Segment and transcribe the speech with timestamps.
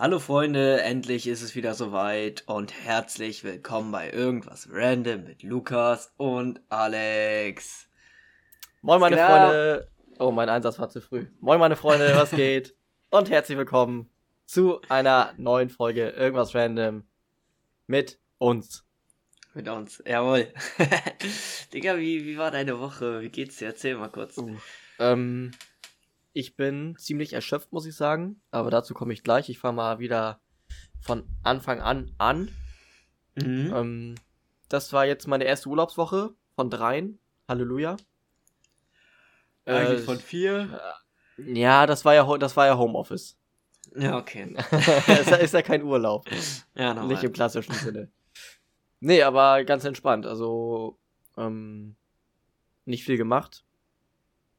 [0.00, 6.14] Hallo Freunde, endlich ist es wieder soweit und herzlich willkommen bei Irgendwas Random mit Lukas
[6.16, 7.88] und Alex.
[8.80, 9.26] Moin meine Genau.
[9.26, 9.90] Freunde.
[10.20, 11.26] Oh, mein Einsatz war zu früh.
[11.40, 12.76] Moin meine Freunde, was geht?
[13.10, 14.08] Und herzlich willkommen
[14.46, 17.02] zu einer neuen Folge Irgendwas Random
[17.88, 18.86] mit uns.
[19.52, 20.46] Mit uns, jawohl.
[21.72, 23.20] Digga, wie, wie war deine Woche?
[23.20, 23.66] Wie geht's dir?
[23.66, 24.40] Erzähl mal kurz.
[25.00, 25.50] Ähm,
[26.32, 28.40] ich bin ziemlich erschöpft, muss ich sagen.
[28.50, 29.48] Aber dazu komme ich gleich.
[29.48, 30.40] Ich fange mal wieder
[31.00, 32.50] von Anfang an an.
[33.34, 33.72] Mhm.
[33.74, 34.14] Ähm,
[34.68, 37.18] das war jetzt meine erste Urlaubswoche von dreien.
[37.48, 37.96] Halleluja.
[39.64, 40.80] Eigentlich Äh, von vier?
[41.38, 43.36] Ja, das war ja, das war ja Homeoffice.
[43.96, 44.54] Ja, okay.
[45.06, 46.26] ist, ja, ist ja kein Urlaub.
[46.74, 47.08] Ja, nochmal.
[47.08, 48.10] Nicht im klassischen Sinne.
[49.00, 50.26] Nee, aber ganz entspannt.
[50.26, 50.98] Also,
[51.36, 51.96] ähm,
[52.84, 53.64] nicht viel gemacht.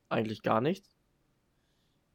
[0.08, 0.96] Eigentlich gar nichts.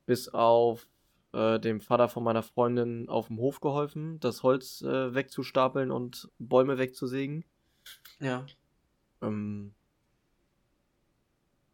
[0.06, 0.86] Bis auf
[1.32, 6.30] äh, dem Vater von meiner Freundin auf dem Hof geholfen, das Holz äh, wegzustapeln und
[6.38, 7.44] Bäume wegzusägen.
[8.20, 8.46] Ja.
[9.22, 9.74] Ähm,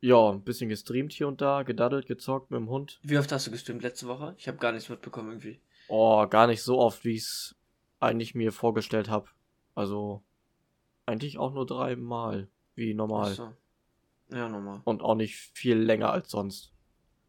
[0.01, 3.01] ja, ein bisschen gestreamt hier und da, gedaddelt, gezockt mit dem Hund.
[3.03, 4.35] Wie oft hast du gestreamt letzte Woche?
[4.39, 5.61] Ich habe gar nichts mitbekommen irgendwie.
[5.89, 7.57] Oh, gar nicht so oft, wie ich es
[7.99, 9.29] eigentlich mir vorgestellt habe.
[9.75, 10.23] Also,
[11.05, 13.33] eigentlich auch nur dreimal, wie normal.
[13.33, 14.37] Ach so.
[14.37, 14.81] Ja, nochmal.
[14.85, 16.73] Und auch nicht viel länger als sonst.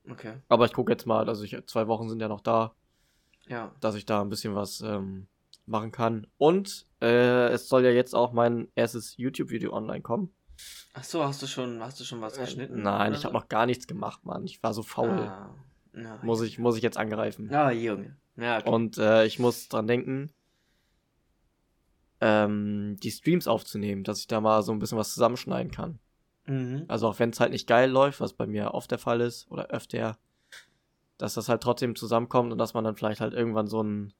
[0.09, 0.33] Okay.
[0.49, 2.73] Aber ich gucke jetzt mal, also ich, zwei Wochen sind ja noch da,
[3.47, 3.73] Ja.
[3.79, 5.27] dass ich da ein bisschen was ähm,
[5.65, 6.27] machen kann.
[6.37, 10.33] Und äh, es soll ja jetzt auch mein erstes YouTube-Video online kommen.
[10.93, 12.81] Ach so, hast du schon, hast du schon was geschnitten?
[12.81, 13.25] Nein, ich so?
[13.25, 14.43] habe noch gar nichts gemacht, Mann.
[14.45, 15.09] Ich war so faul.
[15.09, 15.55] Ah,
[15.95, 16.19] ja.
[16.23, 17.53] Muss, ich, muss ich jetzt angreifen.
[17.53, 18.17] Ah, Junge.
[18.37, 18.69] Ja, okay.
[18.69, 20.31] Und äh, ich muss dran denken,
[22.19, 25.99] ähm, die Streams aufzunehmen, dass ich da mal so ein bisschen was zusammenschneiden kann.
[26.45, 26.85] Mhm.
[26.87, 29.49] Also auch wenn es halt nicht geil läuft, was bei mir oft der Fall ist,
[29.51, 30.17] oder öfter,
[31.17, 34.13] dass das halt trotzdem zusammenkommt und dass man dann vielleicht halt irgendwann so ein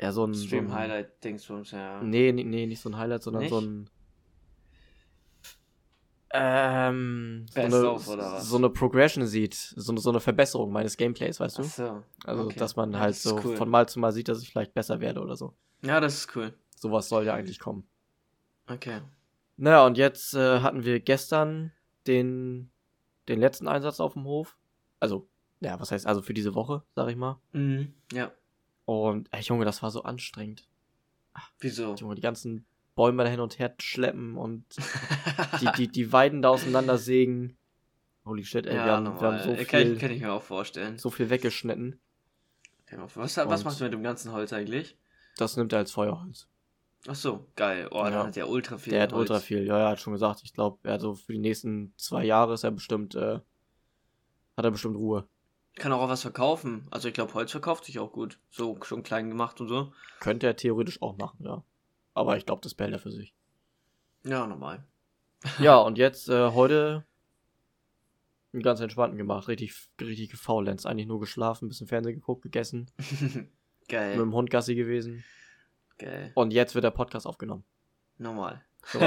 [0.00, 2.02] ja, so ein so ein- Stream-Highlight-Dingsbums, ja.
[2.02, 3.50] Nee, nee, nee, nicht so ein Highlight, sondern Nicht?
[3.50, 3.90] so ein
[6.32, 7.98] ähm, so eine,
[8.40, 11.62] so eine Progression sieht, so, eine- so eine Verbesserung meines Gameplays, weißt du?
[11.62, 12.02] Ach so.
[12.24, 12.58] Also, okay.
[12.58, 13.56] dass man halt das so cool.
[13.56, 15.54] von Mal zu Mal sieht, dass ich vielleicht besser werde oder so.
[15.82, 16.54] Ja, das ist cool.
[16.76, 17.84] Sowas soll ja eigentlich kommen.
[18.68, 19.00] Okay.
[19.60, 21.70] Naja, und jetzt äh, hatten wir gestern
[22.06, 22.70] den,
[23.28, 24.56] den letzten Einsatz auf dem Hof.
[25.00, 25.28] Also,
[25.60, 27.38] ja, was heißt also für diese Woche, sag ich mal.
[27.52, 27.92] Mhm.
[28.10, 28.32] Ja.
[28.86, 30.66] Und, ey, Junge, das war so anstrengend.
[31.58, 31.94] Wieso?
[31.94, 34.64] Junge, die ganzen Bäume da hin und her schleppen und
[35.60, 37.56] die, die, die Weiden da auseinandersägen.
[38.24, 40.32] Holy shit, ey, wir, haben, wir haben so Äh, kann, viel, ich, kann ich mir
[40.32, 40.98] auch vorstellen.
[40.98, 42.00] so viel weggeschnitten.
[42.90, 44.96] Ja, Was, was machst du mit dem ganzen Holz eigentlich?
[45.36, 46.48] Das nimmt er als Feuerholz.
[47.08, 47.88] Ach so, geil.
[47.90, 48.10] Oh, Ja.
[48.10, 49.30] dann hat der ultra viel Der hat Holz.
[49.30, 49.64] ultra viel.
[49.64, 50.42] Ja, ja, hat schon gesagt.
[50.44, 53.40] Ich glaube, er hat so für die nächsten zwei Jahre ist er bestimmt, äh,
[54.56, 55.26] hat er bestimmt Ruhe.
[55.76, 56.86] Kann auch was verkaufen.
[56.90, 58.38] Also ich glaube, Holz verkauft sich auch gut.
[58.50, 59.92] So schon klein gemacht und so.
[60.18, 61.64] Könnte er theoretisch auch machen, ja.
[62.12, 63.34] Aber ich glaube, das behält er für sich.
[64.24, 64.84] Ja, normal.
[65.58, 67.06] Ja, und jetzt äh, heute
[68.52, 69.48] einen ganz entspannten gemacht.
[69.48, 70.84] Richtig, richtig gefaulenzt.
[70.86, 72.90] Eigentlich nur geschlafen, bisschen Fernsehen geguckt, gegessen,
[73.88, 74.16] geil.
[74.16, 75.24] mit dem Hund Gassi gewesen.
[76.00, 76.32] Geil.
[76.34, 77.64] Und jetzt wird der Podcast aufgenommen.
[78.18, 78.64] Normal.
[78.84, 79.00] So,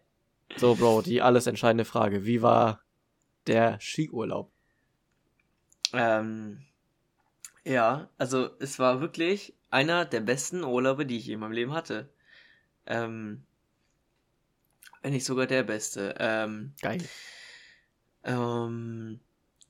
[0.56, 2.24] so, Bro, die alles entscheidende Frage.
[2.24, 2.82] Wie war
[3.46, 4.50] der Skiurlaub?
[5.92, 6.62] Ähm,
[7.64, 11.74] ja, also es war wirklich einer der besten Urlaube, die ich je in meinem Leben
[11.74, 12.08] hatte.
[12.86, 13.44] Ähm,
[15.02, 16.14] wenn nicht sogar der beste.
[16.18, 17.02] Ähm, Geil.
[18.24, 19.20] ähm,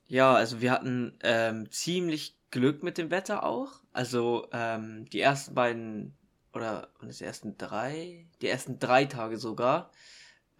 [0.06, 3.80] ja, also wir hatten ähm, ziemlich Glück mit dem Wetter auch.
[3.92, 6.16] Also ähm, die ersten beiden
[6.52, 9.90] oder die ersten drei, die ersten drei Tage sogar,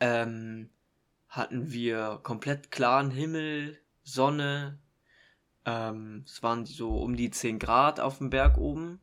[0.01, 0.71] ähm,
[1.29, 4.79] hatten wir komplett klaren Himmel, Sonne.
[5.65, 9.01] Ähm, es waren so um die 10 Grad auf dem Berg oben.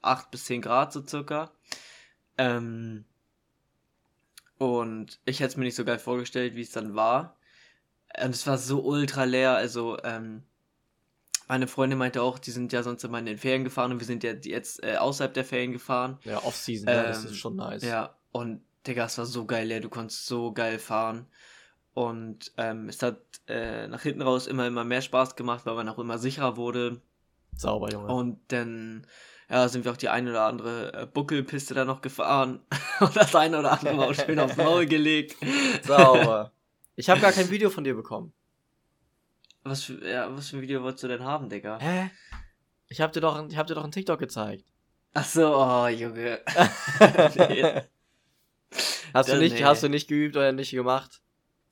[0.00, 1.50] 8 bis 10 Grad so circa.
[2.36, 3.04] Ähm,
[4.58, 7.36] und ich hätte es mir nicht so geil vorgestellt, wie es dann war.
[8.22, 9.56] Und es war so ultra leer.
[9.56, 10.44] Also, ähm,
[11.48, 14.06] meine Freundin meinte auch, die sind ja sonst immer in den Ferien gefahren und wir
[14.06, 16.18] sind ja jetzt äh, außerhalb der Ferien gefahren.
[16.24, 17.82] Ja, Off-Season, ja, das Ähm, ist schon nice.
[17.82, 21.26] Ja, und Digga, es war so geil leer, du konntest so geil fahren.
[21.94, 23.18] Und ähm, es hat
[23.48, 27.00] äh, nach hinten raus immer, immer mehr Spaß gemacht, weil man auch immer sicherer wurde.
[27.56, 28.12] Sauber, Junge.
[28.12, 29.04] Und dann
[29.50, 32.60] ja, sind wir auch die eine oder andere äh, Buckelpiste da noch gefahren.
[33.00, 35.36] und das eine oder andere Mal auch schön aufs Maul gelegt.
[35.82, 36.52] Sauber.
[37.00, 38.32] Ich habe gar kein Video von dir bekommen.
[39.64, 41.78] Was für, ja, was für ein Video wolltest du denn haben, Digga?
[41.80, 42.10] Hä?
[42.88, 44.64] Ich hab dir doch, ich hab dir doch ein TikTok gezeigt.
[45.14, 46.40] Ach so, oh, Junge.
[47.36, 47.82] Nee.
[49.14, 49.64] Hast du nicht, nee.
[49.64, 51.22] hast du nicht geübt oder nicht gemacht?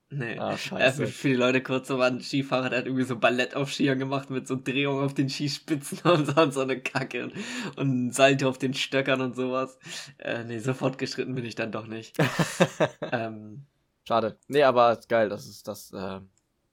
[0.09, 0.39] Nee.
[0.39, 1.07] Ah, Äh, scheiße.
[1.07, 3.73] für, für die Leute kurz, so war ein Skifahrer, der hat irgendwie so Ballett auf
[3.73, 7.33] Skiern gemacht mit so Drehungen auf den Skispitzen und so, und so eine Kacke und,
[7.77, 9.79] und Salto auf den Stöckern und sowas.
[10.19, 12.17] Äh, nee, so fortgeschritten bin ich dann doch nicht.
[13.13, 13.67] ähm,
[14.07, 14.39] Schade.
[14.49, 16.21] Nee, aber ist geil, dass es das, äh,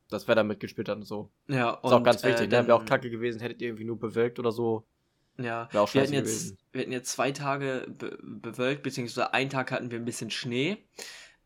[0.10, 1.32] das Wetter mitgespielt hat und so.
[1.48, 2.68] ja, Ist auch ganz wichtig, äh, ne?
[2.68, 4.86] Wäre auch kacke gewesen, hättet ihr irgendwie nur bewölkt oder so.
[5.38, 6.58] Ja, wir hatten, jetzt, gewesen.
[6.72, 10.78] wir hatten jetzt zwei Tage be bewölkt, beziehungsweise einen Tag hatten wir ein bisschen Schnee.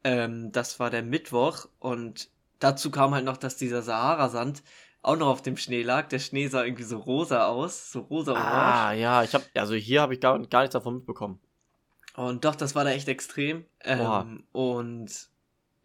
[0.04, 4.62] Ähm, das war der Mittwoch und dazu kam halt noch, dass dieser Sahara-Sand
[5.02, 6.10] auch noch auf dem Schnee lag.
[6.10, 8.46] Der Schnee sah irgendwie so rosa aus, so rosa-orange.
[8.46, 11.40] Ah, ja, ich hab, also hier habe ich gar, gar nichts davon mitbekommen.
[12.16, 13.66] Und doch, das war da echt extrem.
[13.84, 15.30] Ähm, und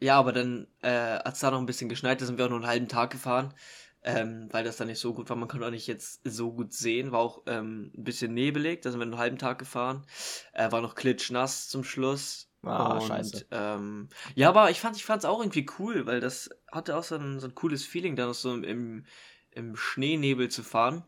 [0.02, 2.58] ja, aber dann, äh, als da noch ein bisschen geschneit ist, sind wir auch nur
[2.58, 3.54] einen halben Tag gefahren,
[4.02, 5.36] ähm, weil das dann nicht so gut war.
[5.36, 8.90] Man konnte auch nicht jetzt so gut sehen, war auch ähm, ein bisschen nebelig, da
[8.90, 10.04] sind wir einen halben Tag gefahren.
[10.52, 12.48] Äh, war noch klitschnass zum Schluss.
[12.64, 13.46] Ah, und, scheiße.
[13.52, 17.14] Ähm, ja, aber ich fand ich fand's auch irgendwie cool, weil das hatte auch so
[17.16, 19.04] ein, so ein cooles Feeling, da noch so im,
[19.52, 21.04] im Schneenebel zu fahren.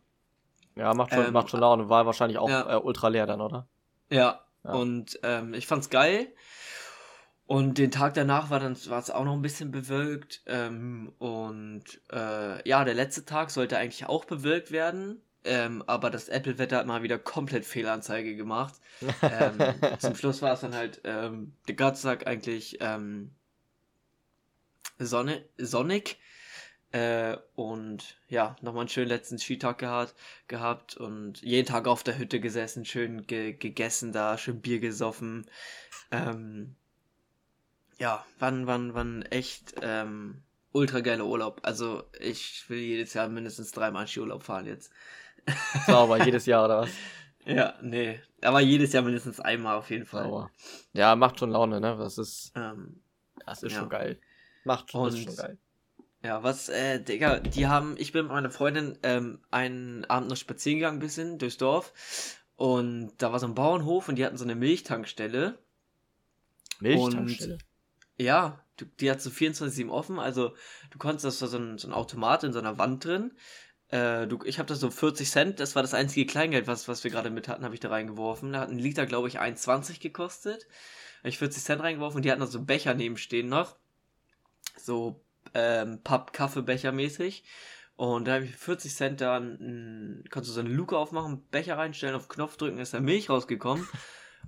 [0.77, 1.89] Ja, macht schon, Ähm, macht schon Laune.
[1.89, 2.77] War wahrscheinlich auch ja.
[2.77, 3.67] äh, ultra leer dann, oder?
[4.11, 4.73] Ja, Ja.
[4.73, 6.29] und ähm, ich fand's geil.
[7.47, 10.43] Und den Tag danach war dann war es auch noch ein bisschen bewölkt.
[10.47, 15.21] Ähm, und äh, ja, der letzte Tag sollte eigentlich auch bewölkt werden.
[15.45, 18.75] Ähm, aber das Apple-Wetter hat mal wieder komplett Fehlanzeige gemacht.
[19.21, 19.59] Ähm,
[19.99, 23.31] zum Schluss war es dann halt ähm, den ganzen Tag eigentlich ähm,
[24.99, 26.19] Sonne, sonnig.
[26.93, 30.15] Äh, und ja, nochmal einen schönen letzten Skitag gehabt,
[30.47, 35.45] gehabt und jeden Tag auf der Hütte gesessen, schön ge gegessen da, schön Bier gesoffen.
[36.13, 36.77] Ähm,
[37.99, 40.43] ja, wann, wann, wann echt ähm,
[40.73, 41.61] ultra geiler Urlaub.
[41.63, 44.93] Also ich will jedes Jahr mindestens dreimal Skiurlaub fahren jetzt.
[45.87, 46.91] Sauber, jedes Jahr, oder was?
[47.45, 48.21] Ja, nee.
[48.43, 50.25] Aber jedes Jahr mindestens einmal auf jeden Fall.
[50.25, 50.51] Sauber.
[50.93, 51.97] Ja, macht schon Laune, ne?
[51.99, 53.01] Das ist, Ähm,
[53.47, 53.81] das ist Ja.
[53.81, 54.19] schon geil.
[54.65, 55.59] Macht schon, ist Und- schon geil.
[56.23, 60.39] Ja, was, äh, Digga, die haben, ich bin mit meiner Freundin ähm, einen Abend noch
[60.39, 61.93] spazieren gegangen, bisschen durchs Dorf.
[62.57, 65.59] Und da war so ein Bauernhof und die hatten so eine Milchtankstelle.
[66.81, 67.59] Milchtankstelle.
[68.17, 70.55] Ja, du, die hat so 24-7 offen, also
[70.91, 73.33] du konntest, das war so ein, so ein Automat in so einer Wand drin.
[73.89, 77.05] Äh, du, ich habe da so 40 Cent, das war das einzige Kleingeld, was, was
[77.05, 78.53] wir gerade mit hatten, habe ich da reingeworfen.
[78.53, 80.67] Da hat ein Liter, glaube ich, 1,20 gekostet.
[81.21, 83.77] Habe ich 40 Cent reingeworfen und die hatten da so Becher nebenstehen noch.
[84.77, 85.21] So
[85.55, 87.45] ähm, Papp-Kaffeebecher mäßig.
[87.97, 91.79] Und da habe ich für 40 Cent dann, konntest du so eine Luke aufmachen, Becher
[91.79, 93.87] reinstellen, auf Knopf drücken, ist da Milch rausgekommen.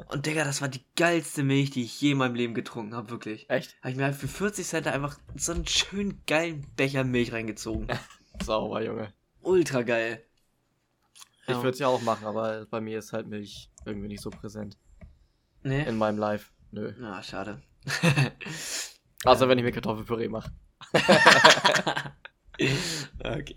[0.09, 3.11] Und Digga, das war die geilste Milch, die ich je in meinem Leben getrunken habe,
[3.11, 3.49] wirklich.
[3.51, 3.77] Echt?
[3.81, 7.89] Habe ich mir halt für 40 Cent einfach so einen schönen geilen Becher Milch reingezogen.
[8.43, 9.13] Sauber, Junge.
[9.41, 10.23] Ultra geil.
[11.43, 11.57] Ich Ja.
[11.59, 14.77] würde es ja auch machen, aber bei mir ist halt Milch irgendwie nicht so präsent.
[15.63, 15.85] Nee.
[15.89, 16.51] In meinem Life.
[16.73, 16.93] Nö.
[16.99, 17.63] Na, schade.
[19.25, 20.51] Außer wenn ich mir Kartoffelpüree mache.
[23.21, 23.57] okay.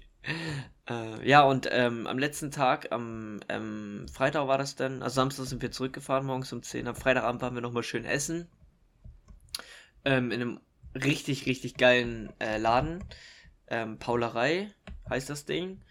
[0.90, 5.46] Äh, ja, und ähm, am letzten Tag, am ähm, Freitag war das dann, also Samstag
[5.46, 6.88] sind wir zurückgefahren, morgens um 10.
[6.88, 8.48] Am Freitagabend waren wir nochmal schön essen.
[10.04, 10.60] Ähm, in einem
[10.96, 13.04] richtig, richtig geilen äh, Laden.
[13.68, 14.74] Ähm, Paulerei
[15.10, 15.82] heißt das Ding.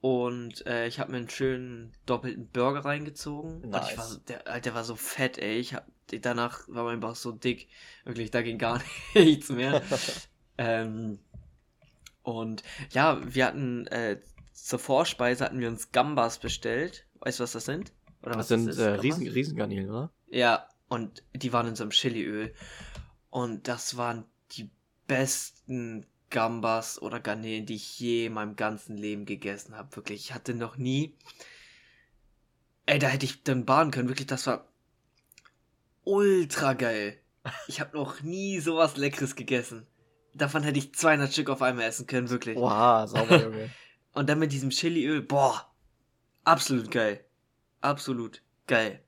[0.00, 3.62] Und äh, ich habe mir einen schönen doppelten Burger reingezogen.
[3.62, 3.96] Und ich Nice.
[3.96, 5.58] war so, der, Alter, der war so fett, ey.
[5.58, 5.86] Ich hab,
[6.20, 7.68] danach war mein Bauch so dick.
[8.04, 8.82] Wirklich, da ging gar
[9.14, 9.80] nichts mehr.
[10.58, 11.20] ähm,
[12.24, 14.20] und ja, wir hatten äh,
[14.52, 17.06] zur Vorspeise hatten wir uns Gambas bestellt.
[17.20, 17.92] Weißt du, was das sind?
[18.22, 18.82] Oder Das sind äh?
[18.94, 20.10] Riesen, Riesengarnelen, oder?
[20.28, 22.54] Ja, und die waren in so einem Chiliöl.
[23.30, 24.70] Und das waren die
[25.06, 29.94] besten Gambas oder Garnelen, die ich je in meinem ganzen Leben gegessen habe.
[29.94, 31.16] Wirklich, ich hatte noch nie.
[32.86, 34.08] Ey, da hätte ich dann baden können.
[34.08, 34.66] Wirklich, das war
[36.04, 37.18] ultra geil.
[37.68, 39.86] Ich habe noch nie sowas Leckeres gegessen.
[40.34, 42.56] Davon hätte ich 200 Stück auf einmal essen können, wirklich.
[42.56, 43.70] Wow, sauber, Junge.
[44.12, 45.68] Und dann mit diesem Chiliöl, boah,
[46.44, 47.24] absolut geil.
[47.80, 49.00] Absolut geil.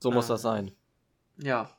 [0.00, 0.72] So muss Ähm, das sein.
[1.38, 1.70] Ja.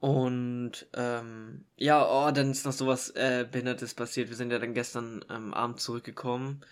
[0.00, 4.28] Und ähm, ja, oh, dann ist noch sowas äh, Behindertes passiert.
[4.28, 6.64] Wir sind ja dann gestern ähm, Abend zurückgekommen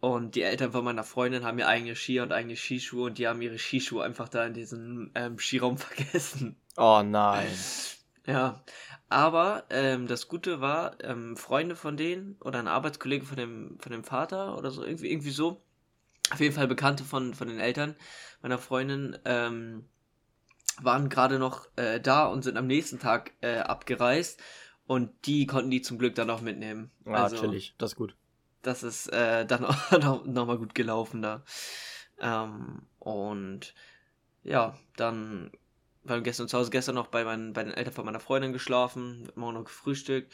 [0.00, 3.26] und die Eltern von meiner Freundin haben ihr eigene Skier und eigene Skischuhe und die
[3.26, 6.56] haben ihre Skischuhe einfach da in diesem ähm, Skiraum vergessen.
[6.76, 7.48] Oh nein.
[8.26, 8.62] Ja,
[9.08, 13.92] aber ähm, das Gute war, ähm, Freunde von denen oder ein Arbeitskollege von dem, von
[13.92, 15.62] dem Vater oder so, irgendwie, irgendwie so,
[16.30, 17.96] auf jeden Fall Bekannte von, von den Eltern
[18.42, 19.84] meiner Freundin, ähm,
[20.82, 24.40] waren gerade noch äh, da und sind am nächsten Tag äh, abgereist
[24.86, 26.90] und die konnten die zum Glück dann auch mitnehmen.
[27.04, 27.74] Ah, chillig.
[27.78, 28.16] Das ist gut.
[28.62, 31.44] Das ist äh, dann auch noch, noch mal gut gelaufen da.
[32.20, 33.74] Ähm, und
[34.42, 35.50] ja, dann
[36.04, 39.28] weil gestern zu Hause gestern noch bei, meinen, bei den Eltern von meiner Freundin geschlafen,
[39.34, 40.32] morgen noch gefrühstückt.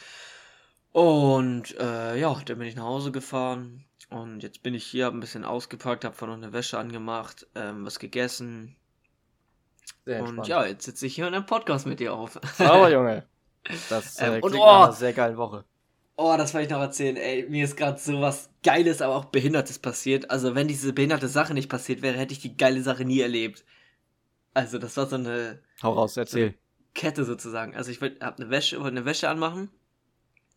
[0.93, 3.85] Und äh, ja, dann bin ich nach Hause gefahren.
[4.09, 7.47] Und jetzt bin ich hier, hab ein bisschen ausgepackt, hab vorhin noch eine Wäsche angemacht,
[7.55, 8.77] ähm, was gegessen.
[10.05, 10.49] Sehr und entspannt.
[10.49, 12.39] ja, jetzt sitze ich hier in einem Podcast mit dir auf.
[12.53, 13.29] Sauber, Junge.
[13.89, 14.85] Das äh, Ähm, klingt und nach oh!
[14.85, 15.65] einer sehr geilen Woche.
[16.17, 17.17] Oh, das wollte ich noch erzählen.
[17.17, 20.31] Ey, mir ist gerade so was Geiles, aber auch Behindertes passiert.
[20.31, 23.65] Also, wenn diese behinderte Sache nicht passiert wäre, hätte ich die geile Sache nie erlebt.
[24.55, 26.55] Also, das war so eine Hau raus, erzähl.
[26.95, 27.75] Kette sozusagen.
[27.77, 29.71] Also, ich wollte eine Wäsche, wollte eine Wäsche anmachen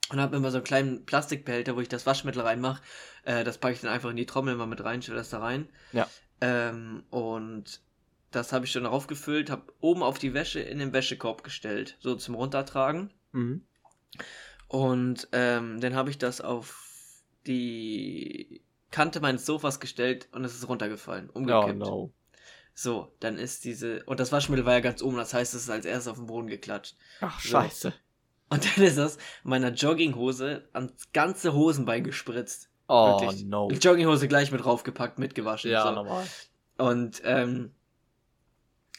[0.10, 2.82] und habe immer so einen kleinen Plastikbehälter, wo ich das Waschmittel reinmache.
[3.24, 5.40] Äh, das packe ich dann einfach in die Trommel mal mit rein, stelle das da
[5.40, 5.70] rein.
[5.92, 6.08] Ja.
[6.42, 7.82] Ähm, und
[8.32, 12.16] das habe ich schon aufgefüllt, habe oben auf die Wäsche in den Wäschekorb gestellt, so
[12.16, 13.14] zum Runtertragen.
[13.32, 13.64] Mhm.
[14.68, 20.68] Und ähm, dann habe ich das auf die Kante meines Sofas gestellt und es ist
[20.68, 21.78] runtergefallen, Oh umgekippt.
[21.78, 22.12] no.
[22.75, 24.03] So, dann ist diese.
[24.06, 26.25] Und das Waschmittel war ja ganz oben, das heißt, es ist als erstes auf den
[26.27, 26.96] Boden geklatscht.
[27.22, 27.50] Ach, So.
[27.50, 27.94] scheiße.
[28.50, 32.70] Und dann ist das meiner Jogginghose ans ganze Hosenbein gespritzt.
[32.88, 33.46] Oh Wirklich.
[33.46, 33.70] no.
[33.70, 35.72] Die Jogginghose gleich mit draufgepackt, mitgewaschen.
[35.72, 35.92] Ja, so.
[35.92, 36.25] normal.
[36.77, 37.72] Und, ähm,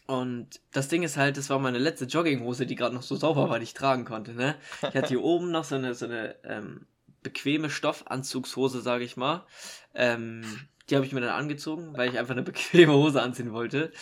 [0.07, 3.49] und das Ding ist halt, das war meine letzte Jogginghose, die gerade noch so sauber
[3.49, 4.57] war, die ich tragen konnte, ne?
[4.83, 6.87] Ich hatte hier oben noch so eine, so eine ähm,
[7.23, 9.47] bequeme Stoffanzugshose, sage ich mal.
[9.95, 10.43] Ähm,
[10.91, 13.93] die habe ich mir dann angezogen, weil ich einfach eine bequeme Hose anziehen wollte.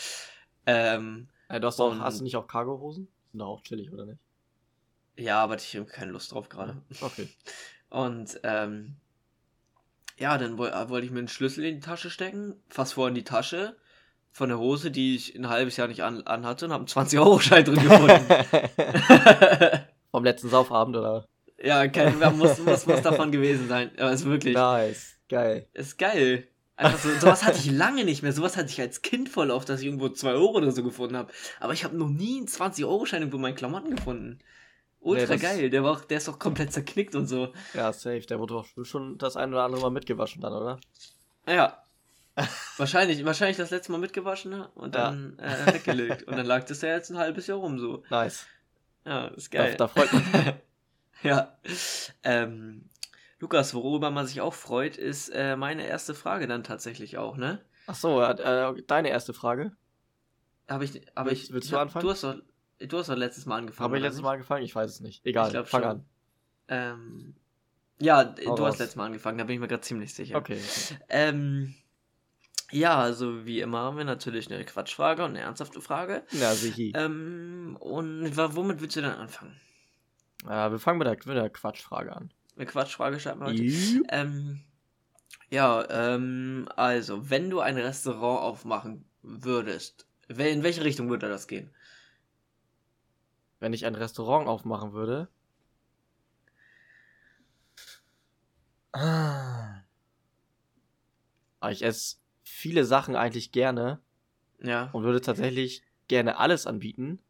[0.67, 3.09] Ähm, Äh, du hast, auch, hast du nicht auch Cargohosen?
[3.31, 4.19] Sind doch auch chillig, oder nicht?
[5.19, 6.77] ja, aber ich habe keine Lust drauf gerade.
[7.01, 7.29] Okay.
[7.91, 8.97] Und ähm,
[10.19, 13.15] ja, dann äh, wollte ich mir einen Schlüssel in die Tasche stecken, fast vor in
[13.15, 13.77] die Tasche
[14.31, 17.65] von der Hose, die ich ein halbes Jahr nicht an, anhatte und habe einen 20-Euro-Schein
[17.65, 18.25] drin gefunden.
[20.11, 21.27] Vom letzten Saufabend, oder?
[21.63, 23.91] ja, kein, muss, muss, muss davon gewesen sein.
[23.99, 25.19] Aber ist wirklich, Nice.
[25.29, 25.69] Geil.
[25.75, 26.49] ist geil.
[26.77, 28.33] Einfach so, sowas hatte ich lange nicht mehr.
[28.33, 31.17] Sowas hatte ich als Kind voll oft, dass ich irgendwo 2 Euro oder so gefunden
[31.17, 31.31] habe.
[31.61, 34.39] Aber ich habe noch nie einen 20-Euro-Schein irgendwo in meinen Klamotten gefunden.
[35.01, 35.71] Ultra Nee, geil.
[35.71, 37.53] Der, war auch, der ist auch komplett zerknickt und so.
[37.75, 38.21] Ja, safe.
[38.21, 40.81] Der wurde doch schon das ein oder andere Mal mitgewaschen dann, oder?
[41.47, 41.79] Ja.
[42.79, 44.71] wahrscheinlich, wahrscheinlich das letzte Mal mitgewaschen ne?
[44.75, 45.11] und Ja.
[45.11, 46.23] dann äh, weggelegt.
[46.25, 48.03] Und dann lag das ja jetzt ein halbes Jahr rum so.
[48.11, 48.47] Nice.
[49.05, 49.75] Ja, ist Da, geil.
[49.77, 50.55] da freut man sich.
[51.25, 51.59] ja.
[52.23, 52.89] Ähm,
[53.43, 57.61] Lukas, worüber man sich auch freut, ist äh, meine erste Frage dann tatsächlich auch, ne?
[57.89, 59.73] Ach so, äh, deine erste Frage.
[60.69, 61.53] Habe ich, aber Willst- ich.
[61.53, 62.05] willst du anfangen?
[62.05, 62.37] Du hast doch,
[62.79, 63.85] du hast doch letztes Mal angefangen.
[63.85, 64.25] Habe ich letztes nicht?
[64.25, 64.65] Mal angefangen?
[64.65, 65.27] Ich weiß es nicht.
[65.27, 65.91] Egal, Ich glaub fang schon.
[65.91, 66.05] an.
[66.69, 67.35] Ähm,
[68.01, 68.75] ja, d- Hau du raus.
[68.75, 70.37] hast letztes Mal angefangen, da bin ich mir gerade ziemlich sicher.
[70.39, 70.61] Okay.
[71.09, 71.75] Ähm,
[72.71, 76.23] ja, also wie immer haben wir natürlich eine Quatschfrage und eine ernsthafte Frage.
[76.31, 76.93] Na, sichi.
[76.95, 79.61] Ähm, und womit willst du dann anfangen?
[80.45, 82.33] Äh, wir fangen mit der, mit der Quatschfrage an.
[82.63, 84.05] Eine Quatschfrage starten wir heute.
[84.11, 84.61] Ähm,
[85.51, 91.75] ja, ähm, also, wenn du ein Restaurant aufmachen würdest, in welche Richtung würde das gehen?
[93.59, 95.29] Wenn ich ein Restaurant aufmachen würde.
[98.93, 99.81] Ah.
[101.69, 104.01] Ich esse viele Sachen eigentlich gerne
[104.61, 104.89] Ja.
[104.93, 107.21] und würde tatsächlich gerne alles anbieten.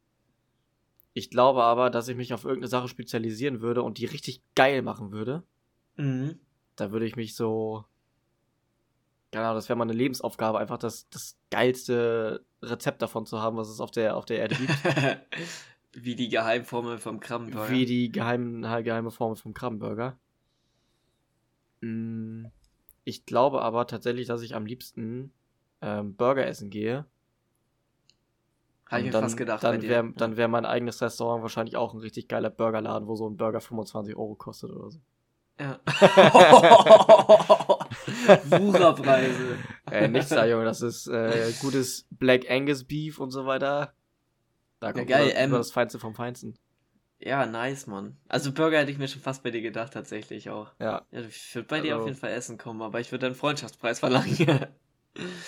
[1.15, 4.83] Ich glaube aber, dass ich mich auf irgendeine Sache spezialisieren würde und die richtig geil
[4.83, 5.43] machen würde.
[5.97, 6.39] Mhm.
[6.77, 7.85] Da würde ich mich so.
[9.35, 13.81] Ahnung, das wäre meine Lebensaufgabe, einfach das, das geilste Rezept davon zu haben, was es
[13.81, 14.75] auf der, auf der Erde gibt.
[15.95, 17.71] Wie die Geheimformel vom Krabbenburger.
[17.71, 20.19] Wie die geheimen, geheime Formel vom Krabbenburger.
[21.81, 22.47] Mm,
[23.05, 25.33] Ich glaube aber tatsächlich, dass ich am liebsten
[25.81, 27.07] ähm, Burger essen gehe.
[28.93, 29.63] Habe ich mir dann, fast gedacht.
[29.63, 29.89] bei Dann dir.
[29.89, 33.37] wäre dann wär mein eigenes Restaurant wahrscheinlich auch ein richtig geiler Burgerladen, wo so ein
[33.37, 35.01] Burger 25 Euro kostet oder so.
[35.61, 35.81] Ja.
[38.51, 39.59] Wucherpreise.
[39.91, 43.93] Äh, nichts da, Junge, das ist äh, gutes Black Angus Beef und so weiter.
[44.81, 46.55] Da kommt geil, über, über das Feinste vom Feinsten.
[47.21, 48.17] Ja, nice, Mann.
[48.29, 50.73] Also Burger hätte ich mir schon fast bei dir gedacht, tatsächlich auch.
[50.81, 53.27] Ja, Ja, ich würde bei dir Also- auf jeden Fall essen kommen, aber ich würde
[53.27, 54.67] einen Freundschaftspreis verlangen.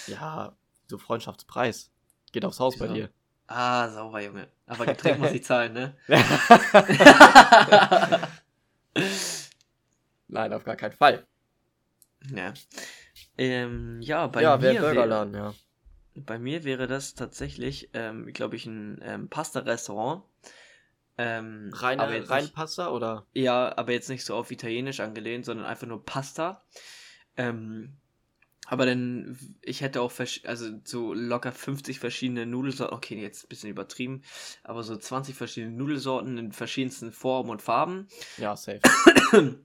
[0.07, 0.53] ja,
[0.87, 1.91] so Freundschaftspreis.
[2.33, 2.95] Geht aufs Haus bei Wieso?
[2.95, 3.11] dir.
[3.47, 4.49] Ah, sauber, Junge.
[4.67, 5.97] Aber Getränk muss ich zahlen, ne?
[10.29, 11.27] Nein, auf gar keinen Fall.
[12.35, 12.55] ja.
[13.37, 15.55] Ähm, ja, bei ja, mir Burgerladen, ja.
[16.15, 20.23] bei mir wäre das tatsächlich, ähm, glaube ich, ein ähm, Pasta-Restaurant.
[21.19, 23.27] Ähm, Reine, rein nicht- Pasta oder?
[23.35, 26.65] Ja, aber jetzt nicht so auf Italienisch angelehnt, sondern einfach nur Pasta.
[27.37, 27.97] Ähm,
[28.67, 30.13] aber dann, ich hätte auch,
[30.45, 34.23] also so locker 50 verschiedene Nudelsorten, okay, jetzt ein bisschen übertrieben,
[34.63, 38.81] aber so 20 verschiedene Nudelsorten in verschiedensten Formen und Farben Ja, safe.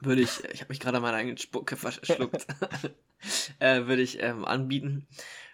[0.00, 2.46] würde ich, ich habe mich gerade an meiner eigenen Spucke verschluckt,
[3.58, 5.06] äh, würde ich ähm, anbieten.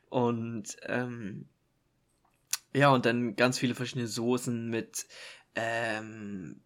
[0.08, 1.48] Und ähm,
[2.72, 5.06] Ja, und dann ganz viele verschiedene Soßen mit,
[5.54, 6.60] ähm,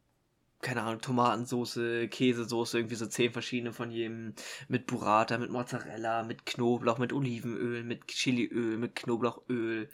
[0.60, 4.34] keine Ahnung, Tomatensoße, Käsesoße, irgendwie so zehn verschiedene von jedem,
[4.68, 9.88] mit Burrata, mit Mozzarella, mit Knoblauch, mit Olivenöl, mit Chiliöl, mit Knoblauchöl.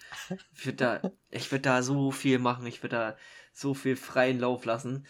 [0.55, 3.17] Ich würde da, ich würde da so viel machen, ich würde da
[3.53, 5.07] so viel freien Lauf lassen.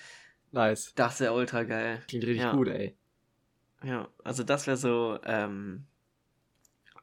[0.52, 0.92] Nice.
[0.94, 2.02] Das wäre ultra geil.
[2.06, 2.52] Klingt richtig Ja.
[2.52, 2.96] gut, ey.
[3.82, 5.86] Ja, also das wäre so, ähm,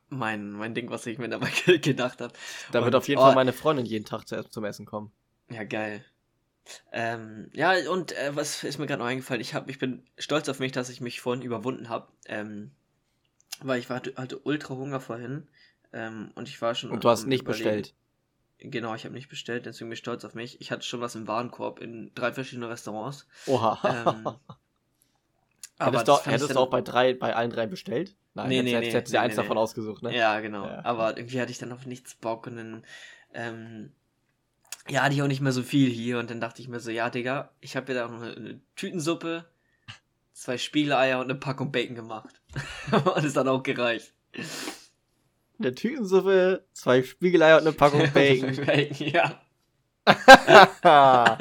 [0.10, 2.33] mein, mein Ding, was ich mir dabei ge- gedacht habe.
[2.72, 5.12] Da wird auf jeden oh, Fall meine Freundin jeden Tag zu, zum Essen kommen.
[5.50, 6.05] Ja, geil.
[6.91, 9.41] Ähm, ja, und äh, was ist mir gerade noch eingefallen?
[9.41, 12.08] Ich, hab, ich bin stolz auf mich, dass ich mich vorhin überwunden habe.
[12.25, 12.72] Ähm,
[13.62, 15.48] weil ich war, hatte, ultra Hunger vorhin.
[15.91, 16.91] Ähm, und ich war schon.
[16.91, 17.63] Und du hast nicht Überlegen.
[17.63, 17.93] bestellt.
[18.60, 20.62] Genau, ich habe nicht bestellt, deswegen bin ich stolz auf mich.
[20.62, 23.27] Ich hatte schon was im Warenkorb in drei verschiedenen Restaurants.
[23.46, 23.79] Oha.
[23.84, 24.25] Ähm,
[25.79, 28.15] hättest du, fand ich hättest du auch bei, drei, bei allen drei bestellt?
[28.34, 29.62] Nein, Nee, hättest, nee, hättest, nee, hättest dir nee, eins nee, davon nee.
[29.62, 30.15] ausgesucht, ne?
[30.15, 30.65] Ja, genau.
[30.65, 30.86] Ja.
[30.86, 32.84] Aber irgendwie hatte ich dann auf nichts Bock und dann,
[33.34, 33.91] ähm,
[34.89, 36.91] ja, hatte ich auch nicht mehr so viel hier und dann dachte ich mir so,
[36.91, 39.45] ja, Digga, ich habe ja da noch eine, eine Tütensuppe,
[40.33, 42.41] zwei Spiegeleier und eine Packung Bacon gemacht.
[42.91, 44.13] und es hat auch gereicht.
[45.59, 48.55] Eine Tütensuppe, zwei Spiegeleier und eine Packung Bacon.
[48.65, 49.41] Bacon, ja.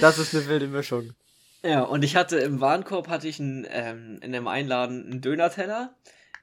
[0.00, 1.14] das ist eine wilde Mischung.
[1.62, 5.96] Ja, und ich hatte im Warenkorb hatte ich einen, ähm, in dem Einladen einen Döner-Teller.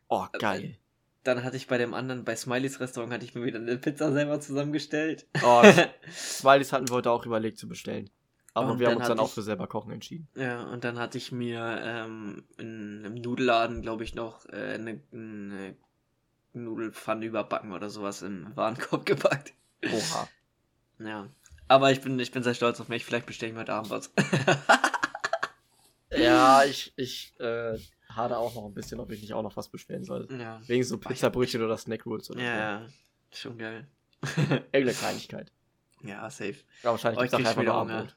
[0.09, 0.77] Oh, geil.
[1.23, 4.11] Dann hatte ich bei dem anderen, bei Smileys Restaurant, hatte ich mir wieder eine Pizza
[4.11, 5.25] selber zusammengestellt.
[5.43, 5.63] Oh,
[6.11, 8.09] Smileys hatten wir heute auch überlegt zu bestellen.
[8.53, 10.27] Aber Und wir haben uns dann auch ich- für selber kochen entschieden.
[10.35, 14.99] Ja, und dann hatte ich mir ähm, in einem Nudelladen, glaube ich, noch äh, eine,
[15.11, 15.75] eine
[16.53, 19.53] Nudelpfanne überbacken oder sowas im Warenkorb gepackt.
[19.85, 20.27] Oha.
[20.99, 21.27] Ja.
[21.69, 23.05] Aber ich bin, ich bin sehr stolz auf mich.
[23.05, 24.11] Vielleicht bestelle ich mir heute Abend was.
[26.15, 27.75] Ja, ich, ich äh,
[28.15, 30.27] hade auch noch ein bisschen, ob ich nicht auch noch was bestellen soll.
[30.31, 30.61] ja.
[30.67, 32.85] Wegen so Pizzabrötchen oder Snack Rolls oder Ja, ja.
[33.31, 33.87] Schon geil.
[34.23, 34.41] so.
[34.41, 35.51] Irgendeine Kleinigkeit.
[36.03, 36.55] ja, safe.
[36.83, 37.73] Ja, wahrscheinlich Oh, ich krieg einfach.
[37.73, 38.15] Abendbrot.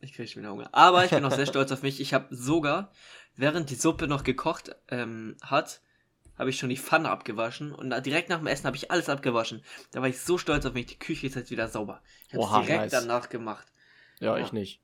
[0.00, 0.68] Ich kriege schon wieder Hunger.
[0.72, 2.00] Aber ich bin auch sehr stolz auf mich.
[2.00, 2.92] Ich habe sogar,
[3.34, 5.80] während die Suppe noch gekocht ähm, hat,
[6.38, 9.62] habe ich schon die Pfanne abgewaschen und direkt nach dem Essen habe ich alles abgewaschen.
[9.92, 10.86] Da war ich so stolz auf mich.
[10.86, 12.02] Die Küche ist jetzt wieder sauber.
[12.28, 12.92] Ich habe direkt nice.
[12.92, 13.66] danach gemacht.
[14.20, 14.44] Ja, Ja.
[14.44, 14.82] ich nicht.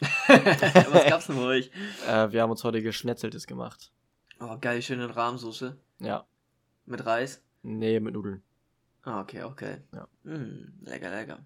[0.00, 1.70] Was gab's denn bei euch?
[2.08, 3.92] Äh, wir haben uns heute Geschnetzeltes gemacht.
[4.40, 6.26] Oh, geil, schöne Rahmsoße Ja.
[6.86, 7.42] mit Reis.
[7.62, 8.42] Nee, mit Nudeln.
[9.04, 9.78] Ah, okay, okay.
[9.92, 10.08] Ja.
[10.24, 11.44] Mm, lecker, lecker.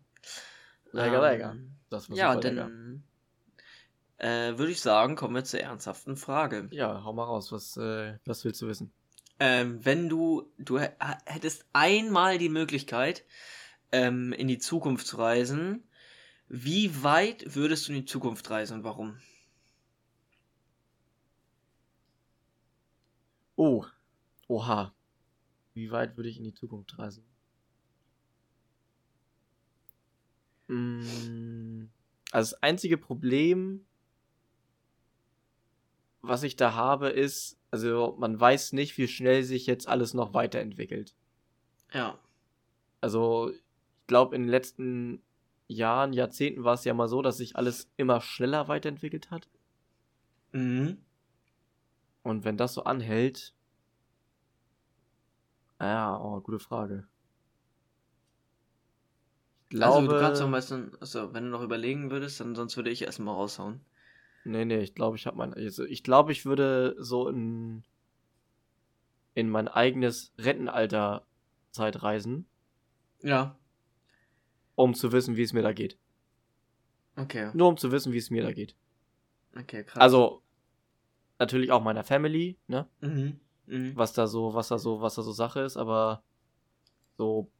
[0.93, 1.57] Lecker, Ähm, lecker.
[1.91, 3.03] Das war Ja, super dann
[4.19, 6.69] äh, würde ich sagen, kommen wir zur ernsthaften Frage.
[6.71, 7.53] Ja, hau mal raus.
[7.53, 8.91] Was, äh, was willst du wissen?
[9.39, 10.93] Ähm, wenn du, du hä-
[11.27, 13.25] hättest einmal die Möglichkeit,
[13.93, 15.83] ähm, in die Zukunft zu reisen,
[16.49, 19.19] wie weit würdest du in die Zukunft reisen und warum?
[23.57, 23.85] Oh.
[24.49, 24.95] Oha.
[25.75, 27.25] Wie weit würde ich in die Zukunft reisen?
[30.69, 31.89] Mm,
[32.33, 33.87] Also das einzige Problem,
[36.23, 40.35] was ich da habe, ist, also man weiß nicht, wie schnell sich jetzt alles noch
[40.35, 41.15] weiterentwickelt.
[41.93, 42.19] Ja.
[43.01, 43.63] Also ich
[44.07, 45.23] glaube, in den letzten
[45.69, 49.49] Jahren, Jahrzehnten war es ja mal so, dass sich alles immer schneller weiterentwickelt hat.
[50.53, 50.99] Mhm.
[52.23, 53.55] Und wenn das so anhält.
[55.81, 57.07] Ja, oh, gute Frage.
[59.65, 59.95] Ich glaube.
[59.97, 63.03] also du kannst doch meistens, also wenn du noch überlegen würdest, dann sonst würde ich
[63.03, 63.81] erstmal raushauen.
[64.45, 65.53] Nee, nee, ich glaube, ich habe mein.
[65.55, 67.85] Also ich glaube, ich würde so in.
[69.35, 71.27] in mein eigenes Rentenalter
[71.73, 72.47] Zeit reisen,
[73.23, 73.59] Ja.
[74.77, 75.99] Um zu wissen, wie es mir da geht.
[77.17, 77.51] Okay.
[77.55, 78.77] Nur um zu wissen, wie es mir da geht.
[79.59, 80.01] Okay, krass.
[80.01, 80.43] Also,
[81.39, 82.87] natürlich auch meiner Family, ne?
[83.01, 83.41] Mhm.
[83.67, 83.97] Mhm.
[83.97, 86.23] was da so, was da so, was da so Sache ist, aber
[87.17, 87.51] so,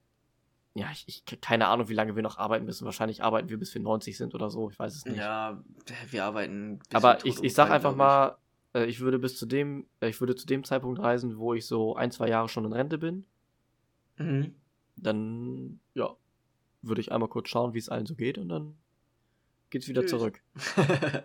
[0.75, 2.85] ja, ich, ich keine Ahnung, wie lange wir noch arbeiten müssen.
[2.85, 5.17] Wahrscheinlich arbeiten wir bis wir 90 sind oder so, ich weiß es nicht.
[5.17, 5.61] Ja,
[6.11, 6.79] wir arbeiten.
[6.93, 8.37] aber ich, ich sag einfach mal,
[8.75, 11.67] äh, ich würde bis zu dem, äh, ich würde zu dem Zeitpunkt reisen, wo ich
[11.67, 13.27] so ein, zwei Jahre schon in Rente bin.
[14.19, 14.55] Mhm.
[14.97, 16.15] Dann, ja,
[16.89, 18.77] würde ich einmal kurz schauen, wie es allen so geht und dann
[19.71, 20.11] geht's wieder Tschüss.
[20.11, 20.41] zurück.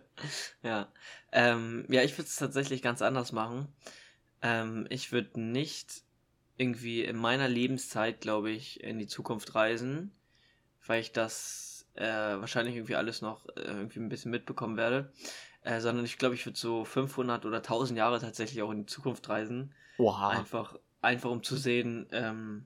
[0.64, 0.92] ja.
[1.32, 3.68] Ähm, ja, ich würde es tatsächlich ganz anders machen.
[4.42, 6.04] Ähm, ich würde nicht
[6.58, 10.12] irgendwie in meiner Lebenszeit, glaube ich, in die Zukunft reisen,
[10.86, 15.12] weil ich das äh, wahrscheinlich irgendwie alles noch äh, irgendwie ein bisschen mitbekommen werde.
[15.64, 18.86] Äh, sondern ich glaube, ich würde so 500 oder 1000 Jahre tatsächlich auch in die
[18.88, 19.74] Zukunft reisen.
[19.98, 20.30] Oha.
[20.30, 22.66] Einfach, einfach um zu sehen, ähm,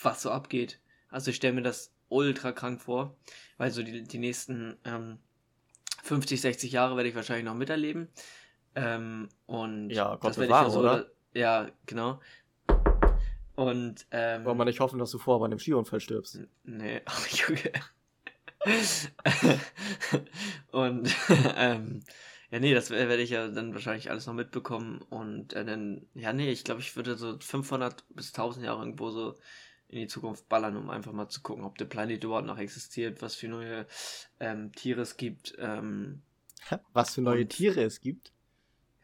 [0.00, 0.78] was so abgeht.
[1.08, 3.16] Also ich stelle mir das ultra krank vor,
[3.56, 5.18] weil so die, die nächsten ähm,
[6.02, 8.08] 50, 60 Jahre werde ich wahrscheinlich noch miterleben.
[8.74, 11.10] Ähm, und Ja, Gott das werde ich ja so, oder?
[11.34, 12.20] Ja, genau.
[13.54, 14.44] Und, ähm.
[14.44, 16.40] Wollen wir nicht hoffen, dass du vorher bei einem Skiunfall stirbst?
[16.64, 17.72] Nee, ach, Junge.
[20.72, 21.14] und,
[21.56, 22.00] ähm,
[22.50, 25.00] ja, nee, das werde ich ja dann wahrscheinlich alles noch mitbekommen.
[25.08, 29.10] Und äh, dann, ja, nee, ich glaube, ich würde so 500 bis 1000 Jahre irgendwo
[29.10, 29.34] so
[29.92, 33.22] in die Zukunft ballern, um einfach mal zu gucken, ob der Planet überhaupt noch existiert,
[33.22, 33.86] was für neue
[34.40, 35.54] ähm, Tiere es gibt.
[35.58, 36.22] Ähm,
[36.92, 38.32] was für neue und- Tiere es gibt?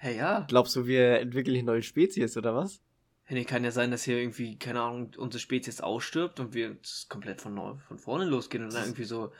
[0.00, 0.44] hey, ja.
[0.48, 2.80] Glaubst du, wir entwickeln hier neue Spezies oder was?
[3.28, 7.40] Nee, kann ja sein, dass hier irgendwie, keine Ahnung, unsere Spezies ausstirbt und wir komplett
[7.42, 9.32] von, neu, von vorne losgehen und dann irgendwie so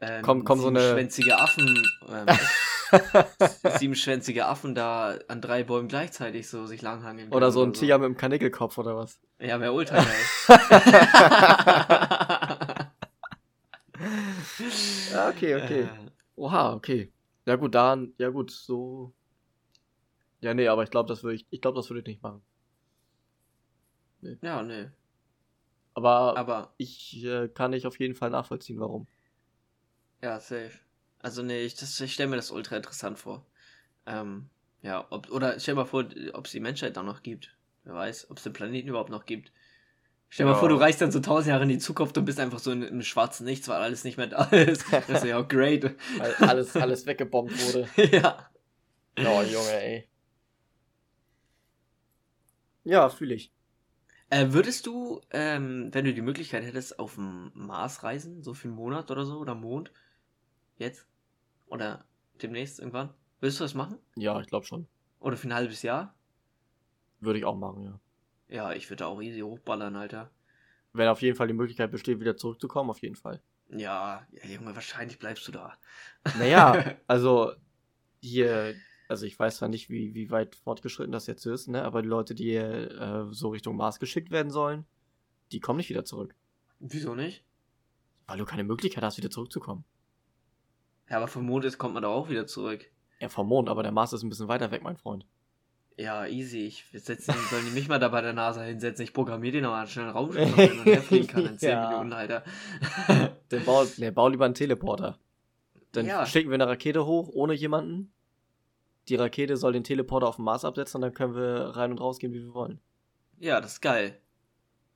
[0.00, 2.26] ähm, Komm- komm, so eine- siebenschwänzige Affen, ähm,
[3.78, 7.32] siebenschwänzige Affen da an drei Bäumen gleichzeitig so sich langhangeln.
[7.32, 9.18] Oder so ein Tiger mit einem Kanickelkopf oder was?
[9.40, 9.98] Ja, wäre ultra.
[15.12, 15.82] Ja, okay, okay.
[15.82, 15.88] Äh,
[16.36, 17.12] Oha, okay.
[17.46, 19.12] Ja gut, daran, ja gut, so.
[20.40, 22.42] Ja, nee, aber ich glaube, das würde ich, ich glaube, das würde ich nicht machen.
[24.42, 24.88] ja, nee.
[25.94, 29.06] Aber, Aber, ich äh, kann nicht auf jeden Fall nachvollziehen, warum.
[30.22, 30.78] ja, safe.
[31.22, 33.46] Also, nee, ich, das- ich stelle mir das ultra interessant vor.
[34.06, 34.50] Ähm,
[34.82, 36.04] ja, ob, oder stell mal vor,
[36.34, 37.56] ob es die Menschheit dann noch gibt.
[37.84, 39.52] Wer weiß, ob es den Planeten überhaupt noch gibt.
[40.30, 40.54] Stell dir Ja.
[40.54, 42.72] mal vor, du reist dann so tausend Jahre in die Zukunft und bist einfach so
[42.72, 44.86] in, im schwarzen Nichts, weil alles nicht mehr da ist.
[44.92, 45.96] Das ist ja auch great.
[46.18, 47.88] Weil alles, alles weggebombt wurde.
[48.12, 48.50] ja.
[49.22, 50.08] Oh, Junge, ey.
[52.84, 53.52] Ja, fühle ich.
[54.30, 58.68] Äh, würdest du, ähm, wenn du die Möglichkeit hättest, auf dem Mars reisen, so für
[58.68, 59.92] einen Monat oder so, oder Mond?
[60.78, 61.06] Jetzt?
[61.72, 62.04] Oder
[62.42, 63.14] demnächst irgendwann?
[63.40, 63.96] Würdest du das machen?
[64.14, 64.86] Ja, ich glaube schon.
[65.20, 66.14] Oder für ein halbes Jahr?
[67.20, 68.00] Würde ich auch machen, ja.
[68.48, 70.30] Ja, ich würde auch easy hochballern, Alter.
[70.92, 73.40] Wenn auf jeden Fall die Möglichkeit besteht, wieder zurückzukommen, auf jeden Fall.
[73.70, 75.72] Ja, ja, Junge, wahrscheinlich bleibst du da.
[76.38, 77.52] Naja, also
[78.20, 78.74] hier,
[79.08, 81.82] also ich weiß zwar nicht, wie, wie weit fortgeschritten das jetzt ist, ne?
[81.84, 84.84] Aber die Leute, die äh, so Richtung Mars geschickt werden sollen,
[85.52, 86.34] die kommen nicht wieder zurück.
[86.80, 87.46] Wieso nicht?
[88.26, 89.86] Weil du keine Möglichkeit hast, wieder zurückzukommen.
[91.12, 92.86] Ja, aber vom Mond ist, kommt man da auch wieder zurück.
[93.20, 95.26] Ja, vom Mond, aber der Mars ist ein bisschen weiter weg, mein Freund.
[95.98, 96.66] Ja, easy.
[96.66, 99.04] Ich setzen, sollen die mich mal da bei der NASA hinsetzen?
[99.04, 101.68] Ich programmiere den aber schnell einen Raumschiff, noch hin und her fliegen kann in 10
[101.70, 101.90] Ja.
[101.90, 102.42] Minuten, Alter.
[103.52, 105.18] Den bau, ne, bau lieber einen Teleporter.
[105.92, 106.24] Dann Ja.
[106.24, 108.10] schicken wir eine Rakete hoch, ohne jemanden.
[109.08, 112.00] Die Rakete soll den Teleporter auf dem Mars absetzen und dann können wir rein und
[112.00, 112.80] rausgehen, wie wir wollen.
[113.38, 114.18] Ja, das ist geil.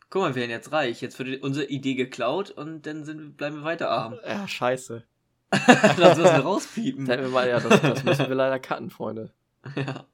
[0.08, 1.02] Guck mal, wir werden jetzt reich.
[1.02, 4.14] Jetzt wird unsere Idee geklaut und dann sind, bleiben wir weiter arm.
[4.26, 5.04] Ja, scheiße.
[5.96, 7.06] Lass müssen wir rauspiepen.
[7.06, 9.32] Wir mal, ja, das, das müssen wir leider cutten, Freunde.
[9.74, 10.06] ja.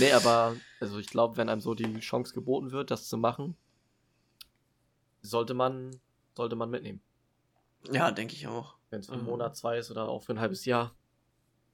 [0.00, 3.56] Nee, aber also ich glaube, wenn einem so die Chance geboten wird, das zu machen,
[5.22, 5.90] sollte man,
[6.36, 7.00] sollte man mitnehmen.
[7.92, 8.76] ja, denke ich auch.
[8.90, 9.28] Wenn es für einen Mhm.
[9.30, 10.94] Monat, zwei ist oder auch für ein halbes Jahr.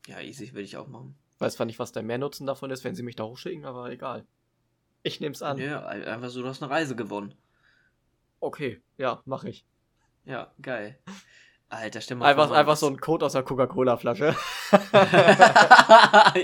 [0.06, 1.16] Ja, easy würde ich auch machen.
[1.38, 4.26] Weiß zwar nicht, was der Mehrnutzen davon ist, wenn sie mich da hochschicken, aber egal.
[5.02, 5.56] Ich nehm's an.
[5.58, 7.34] Ja, ein- einfach so, du hast eine Reise gewonnen.
[8.40, 9.66] Okay, ja, mach ich.
[10.30, 10.96] Ja, geil.
[11.70, 14.36] Alter, stell mal Einfach, vor, einfach so ein Code aus der Coca-Cola-Flasche.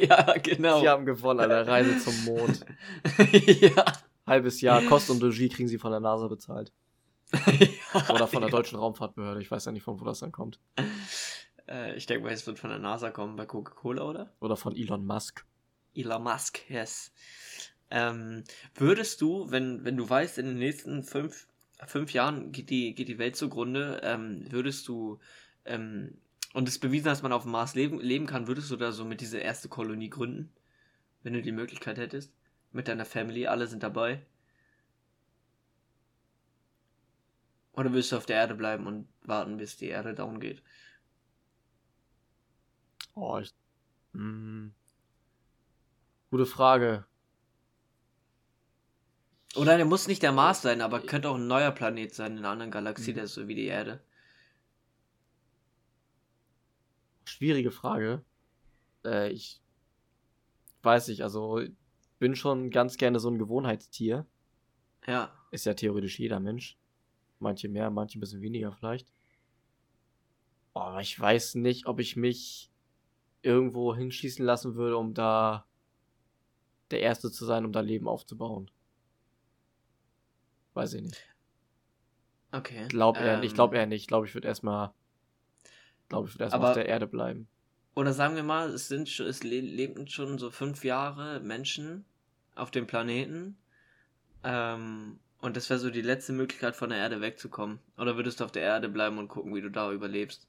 [0.09, 0.81] ja, genau.
[0.81, 2.67] Sie haben gewonnen an der Reise zum Mond.
[3.33, 3.85] ja.
[4.27, 6.73] Halbes Jahr Kost und Logis kriegen sie von der NASA bezahlt.
[7.33, 8.09] ja.
[8.11, 9.41] Oder von der Deutschen Raumfahrtbehörde.
[9.41, 10.59] Ich weiß ja nicht, von wo das dann kommt.
[11.69, 14.33] Äh, ich denke mal, es wird von der NASA kommen bei Coca-Cola, oder?
[14.41, 15.45] Oder von Elon Musk.
[15.95, 17.13] Elon Musk, yes.
[17.91, 18.43] Ähm,
[18.75, 21.47] würdest du, wenn, wenn du weißt, in den nächsten fünf,
[21.85, 25.19] fünf Jahren geht die, geht die Welt zugrunde, ähm, würdest du,
[25.65, 26.19] ähm,
[26.55, 29.05] und es bewiesen, dass man auf dem Mars leben, leben kann, würdest du da so
[29.05, 30.53] mit diese erste Kolonie gründen?
[31.23, 32.33] Wenn du die Möglichkeit hättest?
[32.73, 34.25] Mit deiner Family, alle sind dabei?
[37.73, 40.63] Oder willst du auf der Erde bleiben und warten, bis die Erde down geht?
[43.15, 43.53] Oh, ich.
[44.15, 44.73] Hm.
[46.31, 47.07] Gute Frage.
[49.57, 52.39] Oder der muss nicht der Mars sein, aber könnte auch ein neuer Planet sein in
[52.39, 53.15] einer anderen Galaxie, Mhm.
[53.17, 54.01] der ist so wie die Erde.
[57.25, 58.25] Schwierige Frage.
[59.05, 59.61] Äh, ich
[60.83, 61.61] weiß nicht, also
[62.19, 64.27] bin schon ganz gerne so ein Gewohnheitstier.
[65.07, 65.33] Ja.
[65.51, 66.79] Ist ja theoretisch jeder Mensch.
[67.39, 69.09] Manche mehr, manche ein bisschen weniger vielleicht.
[70.75, 72.71] Oh, aber ich weiß nicht, ob ich mich
[73.43, 75.67] irgendwo hinschießen lassen würde, um da
[76.91, 78.71] der Erste zu sein, um da Leben aufzubauen.
[80.77, 81.27] Weiß ich nicht.
[82.53, 82.87] Okay.
[82.89, 84.03] Glaub ich Ähm, glaube eher nicht.
[84.03, 84.93] Ich glaube, ich würde erstmal,
[86.11, 87.49] glaube ich würde erstmal auf der Erde bleiben.
[87.95, 92.05] Oder sagen wir mal, es sind schon, es le lebten schon so fünf Jahre Menschen
[92.55, 93.57] auf dem Planeten.
[94.45, 97.79] Ähm, und das wäre so die letzte Möglichkeit, von der Erde wegzukommen.
[97.97, 100.47] Oder würdest du auf der Erde bleiben und gucken, wie du da überlebst?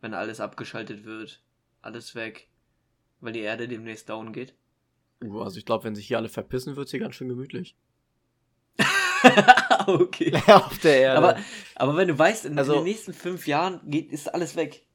[0.00, 1.42] Wenn alles abgeschaltet wird,
[1.82, 2.48] alles weg,
[3.20, 4.54] weil die Erde demnächst down geht.
[5.24, 7.76] Uh, also ich glaube, wenn sich hier alle verpissen, wird hier ganz schön gemütlich.
[9.86, 10.32] okay.
[10.46, 11.18] auf der Erde.
[11.18, 11.36] Aber,
[11.74, 14.86] aber wenn du weißt, in, Also- in den nächsten fünf Jahren geht, ist alles weg.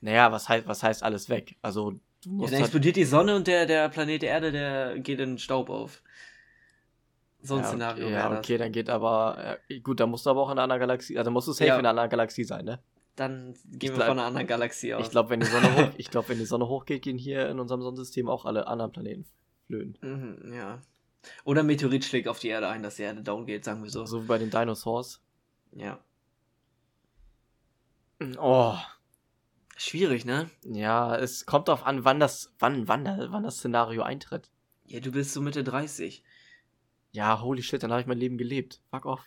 [0.00, 1.56] naja, was heißt, was heißt alles weg?
[1.62, 4.98] Also, du Ja, musst dann halt, explodiert die Sonne und der, der Planet Erde, der
[4.98, 6.02] geht in Staub auf.
[7.44, 8.38] So ein ja, Szenario okay, ja, das.
[8.38, 11.18] okay, dann geht aber, äh, gut, dann musst du aber auch in einer anderen Galaxie,
[11.18, 11.74] also musst du safe Ja.
[11.74, 12.78] in einer anderen Galaxie sein, ne?
[13.16, 15.04] Dann gehen wir bleib- von einer anderen Galaxie aus.
[15.04, 17.58] Ich glaube, wenn die Sonne hoch, ich glaube, wenn die Sonne hochgeht, gehen hier in
[17.58, 19.26] unserem Sonnensystem auch alle anderen Planeten
[19.66, 19.98] flöhen.
[20.00, 20.80] Mhm, ja.
[21.44, 23.90] Oder ein Meteorit schlägt auf die Erde ein, dass die Erde down geht, sagen wir
[23.90, 24.04] so.
[24.06, 25.20] So wie bei den Dinosaurs.
[25.72, 25.98] Ja.
[28.38, 28.76] Oh,
[29.84, 30.48] Schwierig, ne?
[30.62, 34.48] ja, es kommt darauf an, wann das, wann, wann, wann das Szenario eintritt.
[34.86, 36.22] Ja, du bist so Mitte 30.
[37.10, 38.80] Ja, holy shit, dann habe ich mein Leben gelebt.
[38.90, 39.24] Fuck off.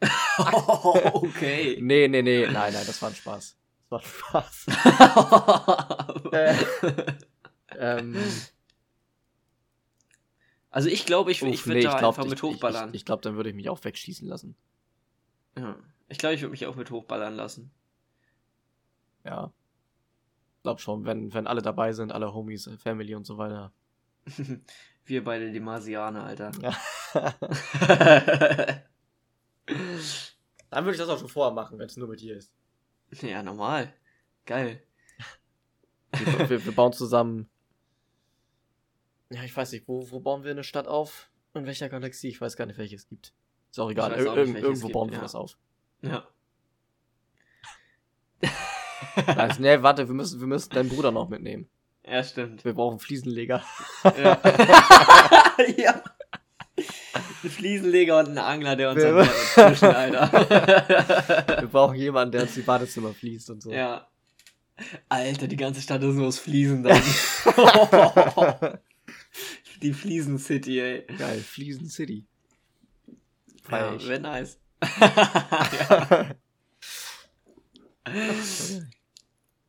[1.14, 1.78] okay.
[1.80, 3.56] Nee, nee, nee, nein, nein, das war ein Spaß.
[3.88, 4.66] Das war ein Spaß.
[6.32, 6.56] Äh.
[7.78, 8.16] ähm,
[10.74, 12.88] also ich glaube, ich, uff, ich würde nee, da glaub, einfach mit ich, hochballern.
[12.88, 14.56] Ich, ich glaube, dann würde ich mich auch wegschießen lassen.
[15.56, 15.76] ja.
[16.08, 17.70] Ich glaube, ich würde mich auch mit hochballern lassen.
[19.24, 19.52] Ja.
[20.64, 23.72] Glaub schon, wenn, wenn alle dabei sind, alle Homies, Family und so weiter.
[25.04, 26.50] Wir beide die Marsianer, Alter.
[26.60, 26.76] Ja.
[30.70, 32.52] Dann würde ich das auch schon vorher machen, wenn es nur mit dir ist.
[33.22, 33.94] ja, normal.
[34.44, 34.82] Geil.
[36.12, 37.48] Wir, wir, wir bauen zusammen.
[39.34, 41.28] Ja, ich weiß nicht, wo, wo bauen wir eine Stadt auf?
[41.54, 42.28] In welcher Galaxie?
[42.28, 43.32] Ich weiß gar nicht, welche es gibt.
[43.70, 44.12] Ist auch egal.
[44.12, 45.24] auch nicht, irgendwo gibt, bauen wir ja.
[45.24, 45.58] was auf.
[46.02, 46.26] Ja.
[49.26, 51.68] Also, nee, warte, wir müssen, wir müssen deinen Bruder noch mitnehmen.
[52.04, 52.64] Ja, stimmt.
[52.64, 53.62] Wir brauchen Fliesenleger.
[54.02, 54.40] Ja.
[55.76, 56.02] ja.
[56.76, 60.32] Ein Fliesenleger und ein Angler, der uns Wir- zwischen, Alter.
[61.60, 63.72] Wir brauchen jemanden, der uns die Badezimmer fließt und so.
[63.72, 64.08] ja.
[65.08, 67.00] Alter, die ganze Stadt ist nur aus Fliesen dann.
[69.84, 71.06] Die Fliesen City, ey.
[71.18, 72.26] Geil, Fliesen City.
[73.62, 74.58] Feier Ja, wäre nice.
[75.88, 76.34] ja.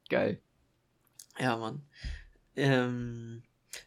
[0.10, 0.42] Geil.
[1.40, 1.82] ja, Mann.
[2.56, 3.44] Ähm,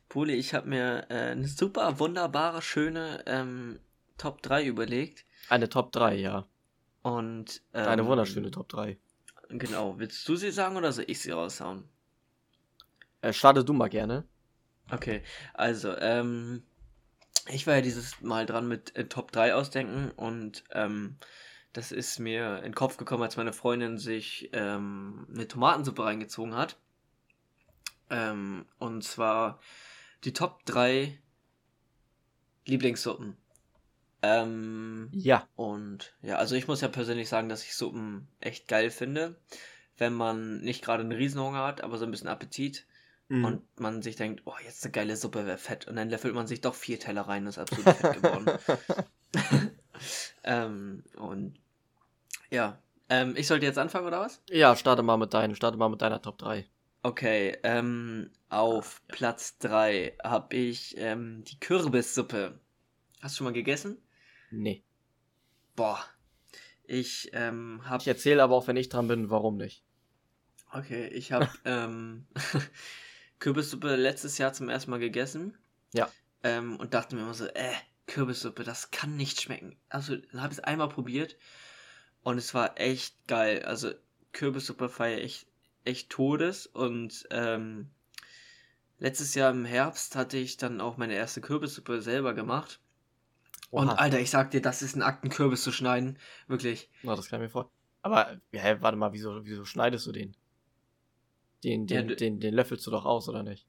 [0.09, 3.79] Poli, ich habe mir äh, eine super wunderbare, schöne ähm,
[4.17, 5.25] Top 3 überlegt.
[5.49, 6.47] Eine Top 3, ja.
[7.03, 8.99] Und ähm, Eine wunderschöne Top 3.
[9.51, 9.99] Genau.
[9.99, 11.85] Willst du sie sagen oder soll ich sie raushauen?
[13.23, 14.25] Äh, starte du mal gerne.
[14.91, 15.23] Okay,
[15.55, 16.63] also, ähm,
[17.51, 21.17] ich war ja dieses Mal dran mit äh, Top 3 ausdenken und ähm,
[21.73, 26.57] das ist mir in den Kopf gekommen, als meine Freundin sich ähm, eine Tomatensuppe reingezogen
[26.57, 26.77] hat.
[28.11, 29.61] Ähm, und zwar
[30.25, 31.19] die Top 3
[32.67, 33.37] Lieblingssuppen.
[34.21, 35.47] Ähm, Ja.
[35.55, 39.37] und ja, also ich muss ja persönlich sagen, dass ich Suppen echt geil finde.
[39.97, 42.87] Wenn man nicht gerade einen Riesenhunger hat, aber so ein bisschen Appetit
[43.29, 43.45] Mhm.
[43.45, 45.87] und man sich denkt, oh, jetzt eine geile Suppe wäre fett.
[45.87, 48.59] Und dann löffelt man sich doch vier Teller rein und ist absolut fett geworden.
[50.45, 51.61] ähm, und
[52.51, 52.79] ja,
[53.11, 54.43] ähm, ich sollte jetzt anfangen oder was?
[54.49, 56.67] ja, starte mal mit deinen, starte mal mit deiner Top 3.
[57.03, 62.59] Okay, ähm, auf Platz 3 habe ich ähm, die Kürbissuppe.
[63.21, 63.99] Hast du schon mal gegessen?
[64.51, 64.83] Nee.
[65.77, 66.01] Boah.
[66.85, 69.85] Ich ähm, habe Ich erzähle aber auch, wenn ich dran bin, warum nicht.
[70.73, 72.27] Okay, ich habe ähm,
[73.39, 75.57] Kürbissuppe letztes Jahr zum ersten Mal gegessen.
[75.93, 76.11] Ja.
[76.43, 77.73] Ähm, und dachte mir immer so, äh,
[78.07, 79.77] Kürbissuppe, das kann nicht schmecken.
[79.89, 81.37] Also, dann habe ich es einmal probiert
[82.23, 83.65] und es war echt geil.
[83.65, 83.93] Also,
[84.33, 85.47] Kürbissuppe feiere ich
[85.85, 87.91] echt Todes und ähm,
[88.99, 92.81] letztes Jahr im Herbst hatte ich dann auch meine erste Kürbissuppe selber gemacht.
[93.71, 93.97] Und Oha.
[93.97, 96.19] Alter, ich sag dir, das ist ein Akt, einen Kürbis zu schneiden.
[96.47, 96.91] Wirklich.
[97.03, 97.71] Na, das kann ich mir vor.
[98.03, 100.35] Aber, hä, warte mal, wieso, wieso schneidest du den?
[101.63, 103.67] Den, Ja, den, du- den, den löffelst du doch aus, oder nicht?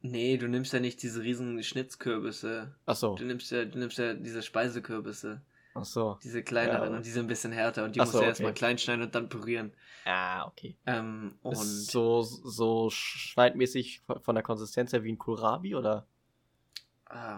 [0.00, 2.74] Nee, du nimmst ja nicht diese riesen Schnitzkürbisse.
[2.86, 5.42] Ach so, Du nimmst ja, du nimmst ja diese Speisekürbisse,
[5.74, 6.18] ach so.
[6.22, 6.96] diese kleineren Ja.
[6.98, 8.28] und die sind ein bisschen härter und die Ach musst so, du okay.
[8.28, 9.72] erstmal klein schneiden und dann pürieren.
[10.04, 10.76] Ah, okay.
[10.86, 16.06] Ähm, und Ist so, so schneidmäßig von der Konsistenz her wie ein Kohlrabi, oder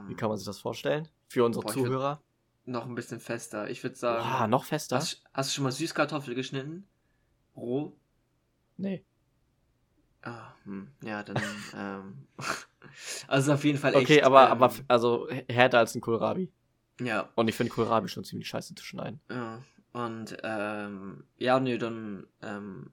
[0.06, 1.08] wie ähm, kann man sich das vorstellen?
[1.28, 2.22] Für unsere Boah, Zuhörer?
[2.66, 3.70] noch ein bisschen fester.
[3.70, 4.96] Ich würde sagen, Ah, noch fester?
[4.98, 6.86] hast, hast du schon mal Süßkartoffel geschnitten?
[7.56, 7.96] Roh?
[8.78, 9.04] Nee.
[10.22, 11.36] Ah, hm, ja, dann,
[11.76, 12.26] ähm,
[13.28, 14.02] also auf jeden Fall echt.
[14.02, 16.52] Okay, aber, ähm, aber also härter als ein Kohlrabi.
[17.00, 19.20] Ja, Und ich finde Kohlrabi schon ziemlich scheiße zu schneiden.
[19.30, 22.92] Ja, und ähm, ja, nee, dann ähm,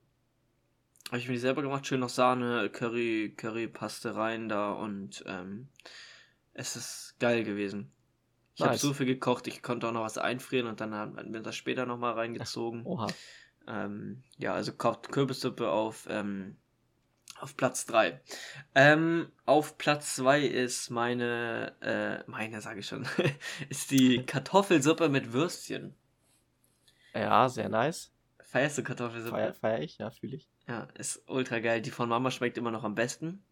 [1.09, 5.67] habe ich mir die selber gemacht, schön noch Sahne, Curry, Currypaste rein da und ähm,
[6.53, 7.91] es ist geil gewesen.
[8.55, 8.81] Ich habe Nice.
[8.81, 11.85] so viel gekocht, ich konnte auch noch was einfrieren und dann hat mir das später
[11.85, 12.85] nochmal reingezogen.
[12.85, 13.07] Oha.
[13.67, 16.57] Ähm, ja, also kocht Kürbissuppe auf, ähm,
[17.39, 18.19] Auf Platz 3.
[18.73, 23.07] Ähm, auf Platz 2 ist meine, äh, meine sage ich schon,
[23.69, 25.93] ist die Kartoffelsuppe mit Würstchen.
[27.13, 28.11] Ja, sehr nice.
[28.41, 29.35] Feierst du Kartoffelsuppe?
[29.35, 30.49] Feier, feier ich, ja, fühle ich.
[30.67, 31.81] Ja, ist ultra geil.
[31.81, 33.43] Die von Mama schmeckt immer noch am besten.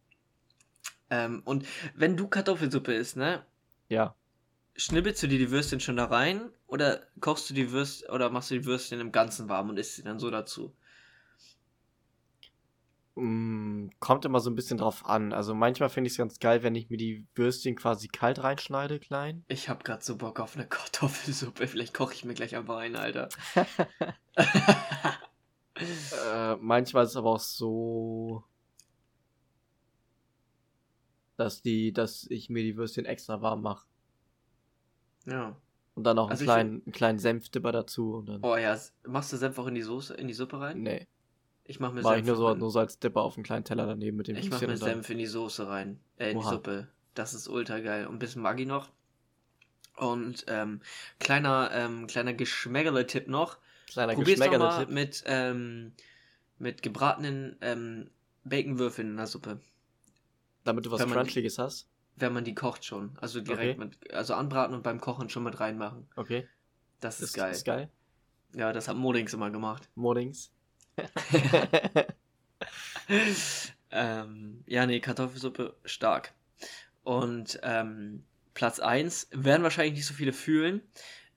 [1.10, 3.46] Ähm, und wenn du Kartoffelsuppe isst, ne?
[3.90, 4.16] Ja.
[4.76, 8.52] Schnibbelst du dir die Würstchen schon da rein oder kochst du die Würstchen oder machst
[8.52, 10.76] du die Würstchen im Ganzen warm und isst sie dann so dazu?
[13.16, 15.32] Mm, kommt immer so ein bisschen drauf an.
[15.32, 19.00] Also manchmal finde ich es ganz geil, wenn ich mir die Würstchen quasi kalt reinschneide,
[19.00, 19.46] klein.
[19.48, 21.68] Ich hab grad so Bock auf eine Kartoffelsuppe.
[21.68, 23.30] Vielleicht koche ich mir gleich einfach ein, Alter.
[25.78, 28.46] Äh, manchmal ist es aber auch so,
[31.36, 33.86] dass die, dass ich mir die Würstchen extra warm mache.
[35.26, 35.56] ja.
[35.96, 38.44] Und dann noch Also einen kleinen, einen kleinen Senfdipper dazu und dann.
[38.44, 40.82] Oh ja, machst du Senf auch in die Soße, in die Suppe rein?
[40.82, 41.08] Nee,
[41.68, 43.66] Ich mach mir mache ich Senf nur so, nur so als Dipper auf einen kleinen
[43.66, 46.00] Teller daneben mit dem Ich mach Würstchen mir Senf in die Soße rein.
[46.18, 46.52] Äh, in die Oha.
[46.52, 46.88] Suppe.
[47.16, 48.06] Das ist ultra geil.
[48.08, 48.90] Und ein bisschen Maggi noch.
[49.98, 50.82] Und ähm,
[51.20, 53.58] kleiner, ähm, kleiner Geschmäckele-Tipp noch.
[53.88, 54.90] Kleiner Probier's doch Geschmäckele-Tipp.
[54.90, 55.94] mit, ähm,
[56.60, 58.10] mit gebratenen ähm,
[58.44, 59.60] Baconwürfeln in der Suppe.
[60.66, 61.88] Damit du was Crunchiges hast.
[62.18, 63.18] Wenn man die kocht schon.
[63.20, 63.88] Also direkt Okay.
[63.90, 66.08] mit, also anbraten und beim Kochen schon mit reinmachen.
[66.16, 66.48] Okay.
[67.00, 67.52] Das ist, Ist geil.
[67.52, 67.90] Ist geil.
[68.54, 69.90] Ja, das hat Modings immer gemacht.
[69.96, 70.52] Mornings.
[73.92, 76.34] ähm, ja, nee, Kartoffelsuppe stark.
[77.04, 80.82] Und ähm, Platz 1 werden wahrscheinlich nicht so viele fühlen,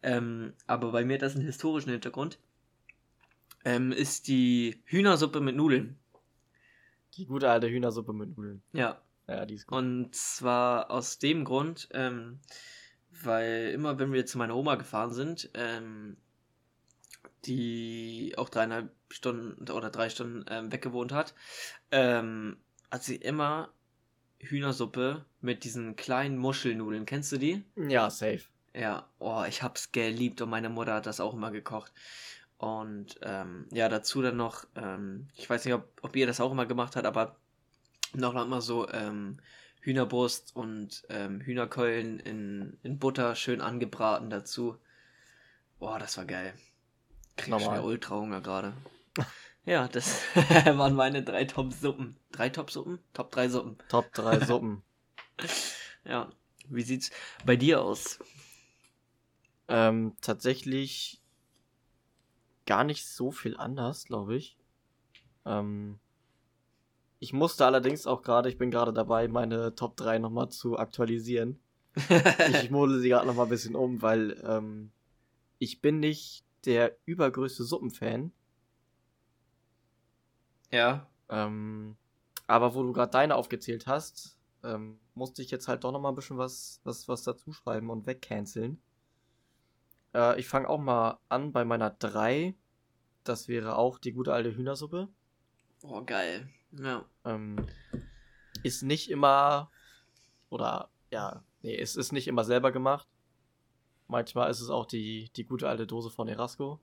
[0.03, 2.39] ähm, aber bei mir hat das einen historischen Hintergrund.
[3.65, 5.99] Ähm, ist die Hühnersuppe mit Nudeln.
[7.17, 8.63] Die gute alte Hühnersuppe mit Nudeln.
[8.73, 9.79] Ja, Ja, die ist gut.
[9.79, 12.39] und zwar aus dem Grund, ähm,
[13.23, 16.17] weil immer wenn wir zu meiner Oma gefahren sind, ähm,
[17.45, 21.35] die auch dreieinhalb Stunden oder drei Stunden ähm, weggewohnt hat,
[21.91, 22.59] ähm,
[22.91, 23.71] hat sie immer
[24.41, 27.07] Hühnersuppe mit diesen kleinen Muschelnudeln.
[27.07, 27.65] Kennst du die?
[27.77, 28.43] Ja, safe.
[28.75, 31.93] Ja, oh, ich hab's geliebt und meine Mutter hat das auch immer gekocht.
[32.59, 36.53] Und ähm, ja, dazu dann noch, ähm, ich weiß nicht, ob, ob ihr das auch
[36.53, 37.37] immer gemacht habt, aber
[38.15, 39.39] noch immer so ähm,
[39.81, 44.77] Hühnerbrust und ähm, Hühnerkeulen in, in Butter schön angebraten dazu.
[45.79, 46.53] Boah, das war geil.
[47.37, 47.79] Krieg schon Normal.
[47.79, 48.75] wieder Ultrahunger gerade.
[49.65, 52.17] Ja, das waren meine drei Top-Suppen.
[52.33, 52.99] Drei Top-Suppen?
[53.13, 53.79] Top 3 Suppen.
[53.89, 54.83] Top 3 Suppen.
[56.05, 56.31] Ja.
[56.71, 57.11] Wie sieht's
[57.45, 58.19] bei dir aus?
[59.69, 61.21] ähm, tatsächlich
[62.67, 64.59] gar nicht so viel anders, glaube ich.
[65.45, 65.99] Ähm,
[67.21, 71.61] ich musste allerdings auch gerade, ich bin gerade dabei, meine Top 3 nochmal zu aktualisieren.
[72.63, 74.91] Ich model sie gerade nochmal ein bisschen um, weil ähm,
[75.59, 78.33] ich bin nicht der übergrößte Suppenfan.
[80.71, 81.07] Ja.
[81.29, 81.97] Ähm,
[82.47, 86.17] aber wo du gerade deine aufgezählt hast, ähm, musste ich jetzt halt doch nochmal ein
[86.17, 88.81] bisschen was, was, was dazu schreiben und wegcanceln.
[90.15, 92.55] Äh, ich fange auch mal an bei meiner 3.
[93.25, 95.09] Das wäre auch die gute alte Hühnersuppe.
[95.83, 96.49] Oh, geil.
[96.73, 97.05] Ja.
[97.25, 97.67] Ähm,
[98.63, 99.71] ist nicht immer,
[100.51, 103.07] oder ja, nee, es ist nicht immer selber gemacht.
[104.07, 106.81] Manchmal ist es auch die, die gute alte Dose von Erasco.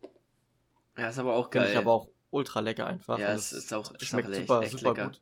[0.98, 1.72] Ja, ist aber auch Finde geil.
[1.72, 3.18] ich aber auch ultra lecker einfach.
[3.18, 5.06] Ja, und es ist auch- ist schmeckt auch echt- super, echt super lecker.
[5.08, 5.22] gut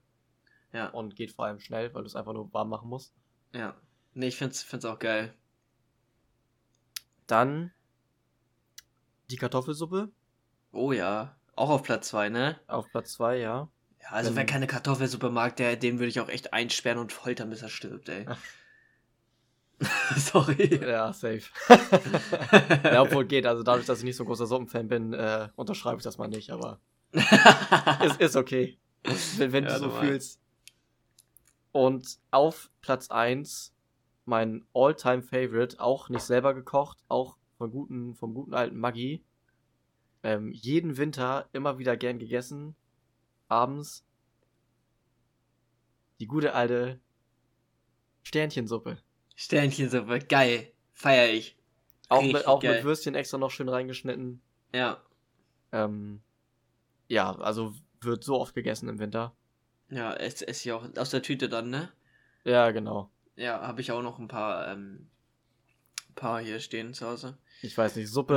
[0.74, 3.14] Ja, und geht vor allem schnell, weil du es einfach nur warm machen musst.
[3.54, 3.76] ja.
[4.16, 5.34] Nee, ich find's, find's auch geil.
[7.26, 7.72] Dann
[9.32, 10.12] die Kartoffelsuppe
[10.72, 11.36] Oh ja.
[11.56, 12.60] Auch auf Platz 2, ne?
[12.68, 13.70] auf Platz 2, ja.
[14.02, 17.12] Ja, also Wenn- wer keine Kartoffelsuppe mag, der, den würde ich auch echt einsperren und
[17.12, 18.26] foltern, bis er stirbt, ey.
[20.16, 20.76] Sorry.
[20.82, 21.42] Ja, safe.
[22.84, 23.46] ja, obwohl geht.
[23.46, 26.28] Also dadurch, dass ich nicht so ein großer Suppenfan bin, äh, unterschreibe ich das mal
[26.28, 26.80] nicht, aber
[27.14, 28.78] ist, ist okay.
[29.38, 30.08] Wenn, wenn Ja, du so normal.
[30.08, 30.40] fühlst.
[31.72, 33.74] Und auf Platz 1
[34.26, 39.24] mein All-Time-Favorite, auch nicht selber gekocht, auch von guten, vom guten alten Maggi.
[40.24, 42.76] Ähm, jeden Winter immer wieder gern gegessen.
[43.50, 44.06] Abends.
[46.22, 47.02] Die gute alte
[48.24, 48.98] Sternchensuppe.
[49.36, 50.72] Sternchensuppe, geil.
[50.94, 51.58] Feier ich.
[52.08, 52.76] Auch, Richtig mit, auch geil.
[52.76, 54.42] mit Würstchen extra noch schön reingeschnitten.
[54.74, 55.02] Ja.
[55.74, 56.22] Ähm,
[57.08, 59.34] ja, also wird so oft gegessen im Winter.
[59.90, 61.92] Ja, esse ess ich auch aus der Tüte dann, ne?
[62.44, 63.10] Ja, genau.
[63.36, 65.10] Ja, habe ich auch noch ein paar, ähm,
[66.16, 67.38] paar hier stehen zu Hause.
[67.62, 68.36] Ich weiß nicht, Suppe,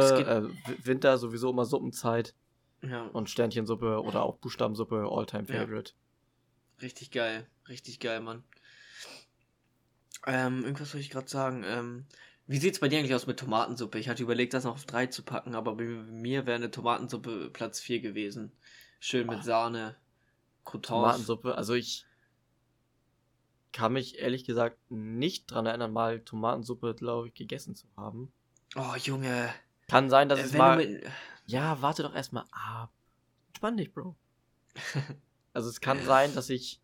[0.67, 2.35] äh, Winter sowieso immer Suppenzeit
[2.83, 5.61] Ja, und Sternchensuppe oder auch Buchstabensuppe, Alltime Ja.
[5.61, 5.93] Favorite.
[6.81, 7.47] richtig geil.
[7.69, 8.45] Richtig geil, Mann.
[10.27, 11.65] Ähm, irgendwas wollte ich gerade sagen.
[11.65, 12.07] Ähm,
[12.47, 13.99] wie sieht's bei dir eigentlich aus mit Tomatensuppe?
[13.99, 17.51] Ich hatte überlegt, das noch auf 3 zu packen, aber bei mir wäre eine Tomatensuppe
[17.53, 18.53] Platz 4 gewesen.
[19.01, 19.43] Schön mit Oh.
[19.43, 19.97] Sahne,
[20.65, 20.89] Croutons.
[20.89, 22.07] Tomatensuppe, also ich
[23.73, 28.33] kann mich ehrlich gesagt nicht dran erinnern, mal Tomatensuppe, glaube ich, gegessen zu haben.
[28.75, 29.53] Oh, Junge.
[29.89, 30.77] Kann sein, dass Äh, es mal.
[30.77, 31.05] mit,
[31.47, 32.91] Ja, warte doch erstmal ab.
[33.49, 34.17] Entspann dich, Bro.
[35.53, 36.83] Also es kann sein, dass ich,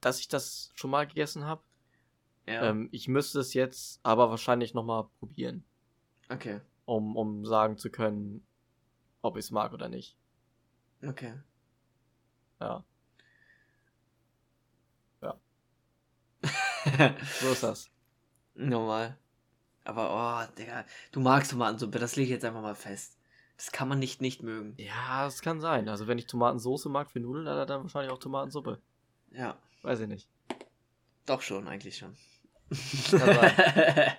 [0.00, 1.60] dass ich das schon mal gegessen habe.
[2.46, 2.64] Ja.
[2.64, 5.64] Ähm, ich müsste es jetzt aber wahrscheinlich nochmal probieren,
[6.28, 6.60] okay.
[6.84, 8.46] um, um sagen zu können,
[9.22, 10.16] ob ich es mag oder nicht.
[11.02, 11.34] Okay.
[12.60, 12.84] Ja,
[17.40, 17.90] so ist das.
[18.54, 19.16] Normal.
[19.84, 23.18] Aber, oh, Digga, du magst Tomatensuppe, das lege ich jetzt einfach mal fest.
[23.56, 24.74] Das kann man nicht nicht mögen.
[24.76, 25.88] Ja, es kann sein.
[25.88, 28.80] Also wenn ich Tomatensoße mag für Nudeln, dann, dann wahrscheinlich auch Tomatensuppe.
[29.30, 30.28] Ja, Weiß ich nicht.
[31.26, 32.16] doch schon, eigentlich schon.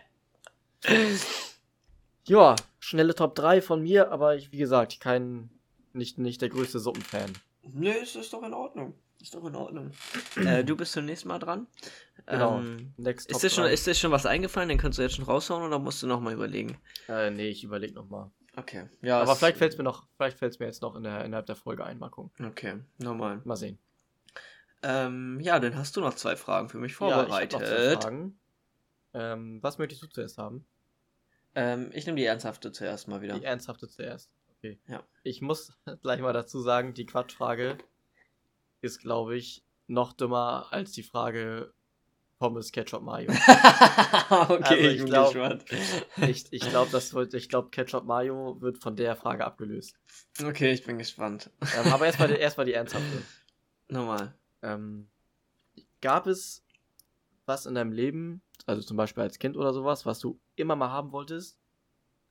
[2.26, 5.50] Ja, schnelle Top 3 von mir, aber ich, wie gesagt, kein,
[5.92, 7.34] nicht, nicht der größte Suppenfan.
[7.64, 8.94] nee, es ist doch in Ordnung.
[9.22, 9.92] Ist doch in Ordnung.
[10.38, 11.68] äh, du bist zunächst mal dran.
[12.26, 12.60] Genau.
[12.60, 13.74] Ähm, Next ist, dir schon, 3.
[13.74, 14.70] ist dir schon was eingefallen?
[14.70, 16.78] Den kannst du jetzt schon raushauen oder musst du nochmal überlegen?
[17.10, 18.32] Äh, nee, ich überlege nochmal.
[18.56, 18.88] Okay.
[19.02, 21.26] Ja, Aber vielleicht fällt es mir noch, vielleicht fällt es mir jetzt noch in der,
[21.26, 22.00] innerhalb der Folge ein.
[22.00, 22.46] Mal gucken.
[22.46, 23.42] Okay, normal.
[23.46, 23.80] Mal sehen.
[24.84, 27.54] Ähm, ja, dann hast du noch zwei Fragen für mich Ja, ich hab vorbereitet.
[27.54, 28.40] noch zwei Fragen.
[29.14, 30.66] Ähm, was möchtest du zuerst haben?
[31.56, 33.38] ähm, ich nehme die ernsthafte zuerst mal wieder.
[33.38, 34.32] Die ernsthafte zuerst.
[34.58, 34.80] Okay.
[34.88, 35.04] Ja.
[35.24, 37.78] Ich muss gleich mal dazu sagen, die Quatschfrage
[38.82, 41.72] ist, glaube ich, noch dümmer als die Frage
[42.40, 43.30] Pommes, Ketchup, Mayo.
[44.30, 45.66] okay, Also, ich ich bin glaub- gespannt.
[46.28, 49.96] ich ich glaube, das wird, ich glaube, Ketchup, Mayo wird von der Frage abgelöst.
[50.44, 51.52] Okay, ich bin gespannt.
[51.78, 53.22] Ähm, aber erstmal erst mal die ernsthafte.
[53.88, 54.34] Normal.
[54.62, 55.08] Ähm,
[56.02, 56.64] gab es
[57.46, 60.90] was in deinem Leben, also zum Beispiel als Kind oder sowas, was du immer mal
[60.90, 61.60] haben wolltest,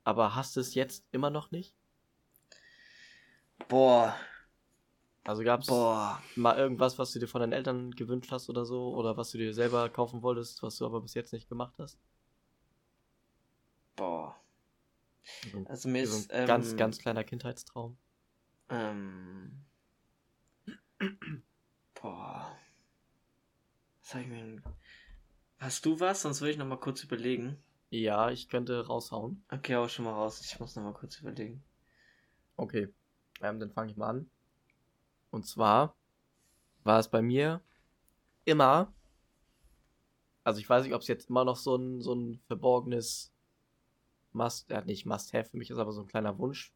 [0.03, 1.75] aber hast es jetzt immer noch nicht?
[3.67, 4.15] Boah,
[5.25, 5.67] Also gab es
[6.35, 9.37] mal irgendwas, was du dir von deinen Eltern gewünscht hast oder so, oder was du
[9.37, 11.97] dir selber kaufen wolltest, was du aber bis jetzt nicht gemacht hast?
[13.95, 14.35] Boah.
[15.51, 17.97] So, Also mir so ist ein ähm, ganz, ganz kleiner Kindheitstraum.
[18.69, 19.63] Ähm,
[21.93, 22.57] boah.
[24.01, 24.61] Was hab ich mir denn...
[25.63, 26.23] Hast du was?
[26.23, 27.57] Sonst würde ich noch mal kurz überlegen.
[27.89, 29.45] Ja, ich könnte raushauen.
[29.49, 30.41] Okay, hau schon mal raus.
[30.41, 31.63] Ich muss noch mal kurz überlegen.
[32.57, 32.89] Okay,
[33.41, 34.29] ähm, dann fange ich mal an.
[35.31, 35.95] Und zwar
[36.83, 37.61] war es bei mir
[38.43, 38.93] immer,
[40.43, 43.31] also ich weiß nicht, ob es jetzt immer noch so ein, so ein verborgenes
[44.33, 46.73] Must, ja nicht Must-Have für mich ist, aber so ein kleiner Wunsch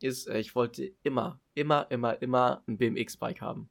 [0.00, 3.70] ist, äh, ich wollte immer, immer, immer, immer ein BMX-Bike haben.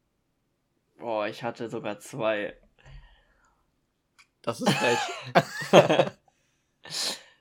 [0.99, 2.57] Boah, ich hatte sogar zwei.
[4.49, 4.99] Das ist frech.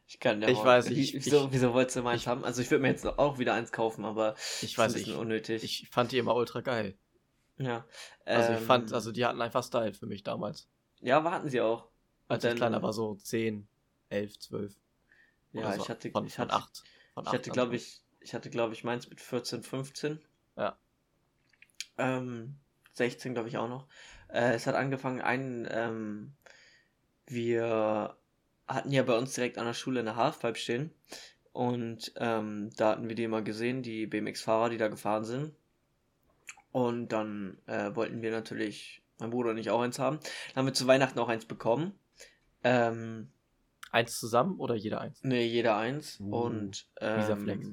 [0.06, 2.44] ich kann ja Ich mal- weiß, ich- wieso, ich- wieso wolltest du meins ich- haben?
[2.44, 5.12] Also ich würde mir jetzt auch wieder eins kaufen, aber Ich ist weiß ein bisschen
[5.12, 5.20] nicht.
[5.20, 5.64] unnötig.
[5.64, 6.96] Ich fand die immer ultra geil.
[7.56, 7.84] ja.
[8.24, 10.68] Also ich fand, Ähm, also die hatten einfach Style für mich damals.
[11.00, 11.88] Ja, warten sie auch.
[12.28, 13.66] Als Und ich dann- kleiner war, so 10,
[14.10, 14.74] 11, 12.
[15.52, 15.82] Ja, so.
[15.82, 16.82] ich hatte, von, ich von hatte, 8.
[17.14, 20.20] Von ich 8 hatte, glaube ich, ich hatte, glaube ich, meins mit 14, 15.
[20.56, 20.76] Ja.
[21.96, 22.58] Ähm,
[22.92, 23.86] 16, glaube ich, auch noch.
[24.28, 26.34] Äh, es hat angefangen, ein, ähm,
[27.28, 28.16] wir
[28.66, 30.90] hatten ja bei uns direkt an der Schule eine Halfpipe stehen.
[31.52, 35.54] Und ähm, da hatten wir die immer gesehen, die BMX-Fahrer, die da gefahren sind.
[36.70, 40.18] Und dann äh, wollten wir natürlich, mein Bruder und ich auch eins haben.
[40.20, 41.98] Dann haben wir zu Weihnachten auch eins bekommen.
[42.62, 43.30] Ähm,
[43.90, 45.20] Eins zusammen oder jeder eins?
[45.22, 46.20] Nee, jeder eins.
[46.20, 47.68] Uh, und ähm, Flex.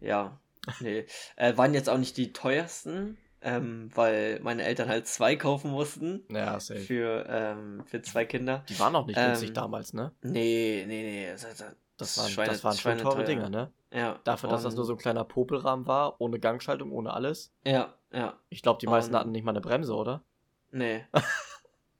[0.00, 0.40] ja,
[0.80, 1.06] nee.
[1.36, 6.24] äh, waren jetzt auch nicht die teuersten, ähm, weil meine Eltern halt zwei kaufen mussten
[6.30, 6.80] Ja, safe.
[6.80, 8.64] für, ähm, für zwei Kinder.
[8.68, 10.12] Die waren auch nicht günstig Ähm, damals, ne?
[10.22, 11.30] Nee, nee, nee.
[11.32, 11.64] Das, das,
[11.96, 13.70] Das waren, Schweine- das waren schon teure Dinger, ne?
[13.92, 14.18] Ja.
[14.24, 17.52] Dafür, dass das nur so ein kleiner Popelrahmen war, ohne Gangschaltung, ohne alles.
[17.64, 18.38] Ja, ja.
[18.48, 20.22] Ich glaube, die meisten Und- hatten nicht mal eine Bremse, oder?
[20.70, 21.04] Nee.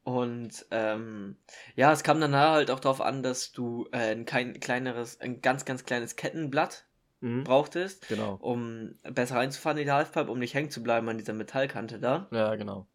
[0.04, 1.36] Und ähm,
[1.76, 5.42] ja, es kam dann halt auch darauf an, dass du äh, ein kein, kleineres, ein
[5.42, 6.86] ganz, ganz kleines Kettenblatt
[7.22, 7.44] Mhm.
[7.44, 8.08] brauchtest.
[8.08, 8.36] Genau.
[8.40, 12.28] um besser reinzufahren in die Halfpipe, um nicht hängen zu bleiben an dieser Metallkante da.
[12.30, 12.86] Ja, genau.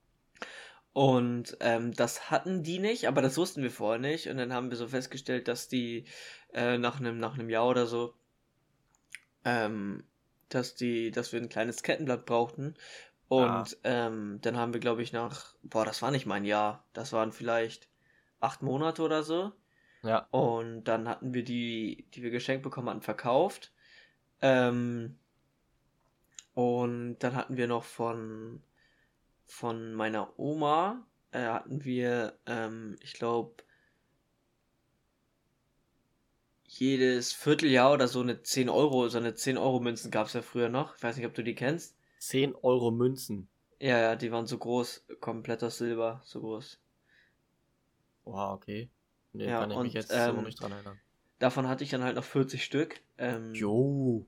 [0.93, 4.27] Und ähm, das hatten die nicht, aber das wussten wir vorher nicht.
[4.27, 6.05] Und dann haben wir so festgestellt, dass die
[6.53, 8.13] äh, nach einem nach einem Jahr oder so,
[9.45, 10.03] ähm,
[10.49, 12.75] dass die, dass wir ein kleines Kettenblatt brauchten.
[13.29, 16.85] Und ähm, dann haben wir, glaube ich, nach, boah, das war nicht mal ein Jahr,
[16.93, 17.89] das waren vielleicht
[18.39, 19.51] acht Monate oder so.
[20.03, 20.27] Ja.
[20.31, 23.71] Und dann hatten wir die, die wir geschenkt bekommen hatten, verkauft.
[24.41, 25.17] Ähm,
[26.53, 28.61] und dann hatten wir noch von,
[29.45, 33.63] von meiner Oma, äh, hatten wir, ähm, ich glaube,
[36.65, 40.41] jedes Vierteljahr oder so eine 10 Euro, so eine 10 Euro Münzen gab es ja
[40.43, 40.95] früher noch.
[40.95, 41.95] Ich weiß nicht, ob du die kennst.
[42.19, 43.49] 10 Euro Münzen.
[43.79, 46.79] Ja, ja, die waren so groß, komplett aus Silber, so groß.
[48.25, 48.89] Wow, okay.
[49.33, 50.99] Nee, Ja, kann ich und, mich jetzt so ähm, nicht dran erinnern.
[51.39, 52.99] Davon hatte ich dann halt noch 40 Stück.
[53.17, 54.25] Ähm, Jo.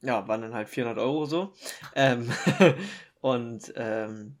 [0.00, 1.52] ja, waren dann halt 400 Euro so.
[1.94, 2.32] Ähm,
[3.20, 4.36] und ähm,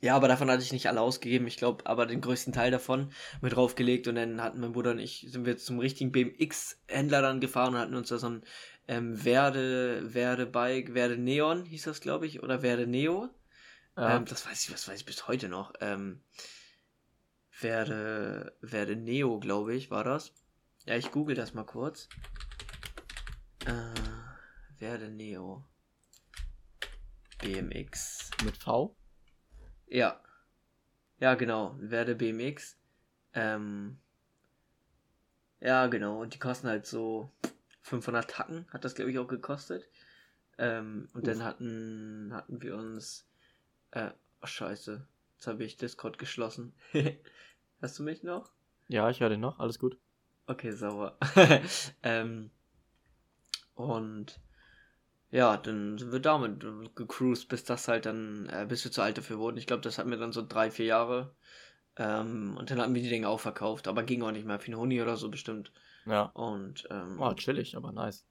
[0.00, 1.46] ja, aber davon hatte ich nicht alle ausgegeben.
[1.48, 3.10] Ich glaube, aber den größten Teil davon
[3.40, 4.06] mit draufgelegt.
[4.06, 7.80] Und dann hatten mein Bruder und ich, sind wir zum richtigen BMX-Händler dann gefahren und
[7.80, 8.42] hatten uns da so ein
[8.86, 13.28] ähm, Verde, Verde Bike, Verde Neon hieß das, glaube ich, oder Verde Neo.
[13.96, 14.16] Ja.
[14.16, 15.72] Ähm, das weiß ich, das weiß ich bis heute noch.
[15.80, 16.20] Ähm,
[17.58, 20.32] Verde, Verde Neo, glaube ich, war das.
[20.86, 22.08] Ja, ich google das mal kurz.
[23.66, 23.94] Äh,
[24.76, 25.64] Verde Neo.
[27.40, 28.30] BMX.
[28.44, 28.94] Mit V?
[29.88, 30.22] Ja.
[31.18, 31.76] Ja, genau.
[31.80, 32.78] Verde BMX.
[33.32, 33.98] Ähm,
[35.58, 36.22] ja, genau.
[36.22, 37.32] Und die kosten halt so
[37.82, 39.88] 500 Tacken, hat das, glaube ich, auch gekostet.
[40.58, 41.26] Ähm, und Uff.
[41.26, 43.26] dann hatten, hatten wir uns.
[43.90, 45.08] Äh, oh, scheiße.
[45.38, 46.74] Jetzt habe ich Discord geschlossen.
[47.80, 48.50] Hast du mich noch?
[48.88, 49.60] Ja, ich höre den noch.
[49.60, 49.96] Alles gut.
[50.48, 51.16] Okay, sauer.
[52.02, 52.50] ähm,
[53.76, 54.40] und
[55.30, 56.64] ja, dann sind wir damit
[56.96, 59.58] gecruised, bis das halt dann, äh, bis wir zu alt dafür wurden.
[59.58, 61.36] Ich glaube, das hatten wir dann so drei, vier Jahre.
[61.96, 64.58] Ähm, und dann hatten wir die Dinge auch verkauft, aber ging auch nicht mehr.
[64.58, 65.70] Für Huni oder so bestimmt.
[66.04, 66.22] Ja.
[66.34, 68.26] Und ähm, Oh, chillig, aber nice.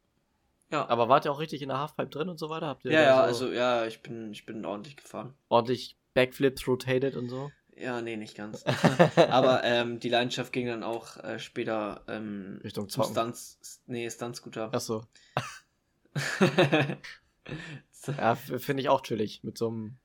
[0.71, 0.85] ja.
[0.89, 2.67] Aber wart ihr auch richtig in der Halfpipe drin und so weiter?
[2.67, 5.35] Habt ihr ja, ja, so also ja, ich bin, ich bin ordentlich gefahren.
[5.47, 7.51] ordentlich Backflips rotated und so?
[7.75, 8.63] Ja, nee, nicht ganz.
[9.15, 13.11] aber ähm, die Leidenschaft ging dann auch äh, später ähm, Richtung Zocken.
[13.11, 14.73] Stunts, nee, Stunt-Scooter.
[14.73, 15.03] Achso.
[18.07, 19.43] Ja, f- finde ich auch chillig.
[19.43, 19.97] Mit so einem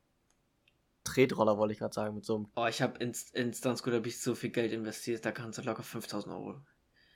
[1.04, 2.14] Tretroller, wollte ich gerade sagen.
[2.14, 2.48] Mit so einem.
[2.56, 5.62] Oh, ich habe in, in Stunt-Scooter hab ich so viel Geld investiert, da kannst du
[5.62, 6.60] locker 5000 Euro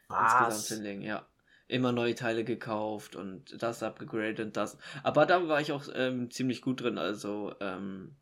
[0.09, 1.27] insgesamt hinlegen, ja.
[1.69, 4.79] Immer neue Teile gekauft und das abgegradet und das.
[5.03, 8.15] Aber da war ich auch ähm, ziemlich gut drin, also ähm,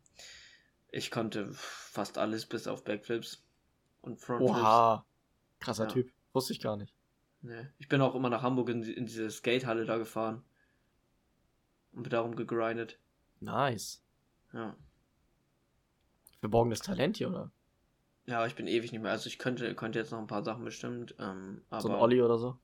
[0.95, 3.43] ich konnte fast alles bis auf Backflips
[4.01, 4.51] und Frontflips.
[4.59, 5.05] Oha.
[5.59, 5.91] Krasser Ja.
[5.91, 6.11] Typ.
[6.33, 6.93] Wusste ich gar nicht.
[7.41, 7.67] Nee.
[7.77, 10.43] Ich bin auch immer nach Hamburg in, in diese Skatehalle da gefahren.
[11.93, 12.99] Und bin darum gegrindet.
[13.39, 14.01] Nice.
[14.53, 14.75] Ja.
[16.39, 17.51] Verborgenes Talent hier, oder?
[18.25, 19.11] Ja, ich bin ewig nicht mehr.
[19.11, 21.15] Also ich könnte, könnte jetzt noch ein paar Sachen bestimmt.
[21.19, 22.57] Ähm, aber So ein Olli oder so?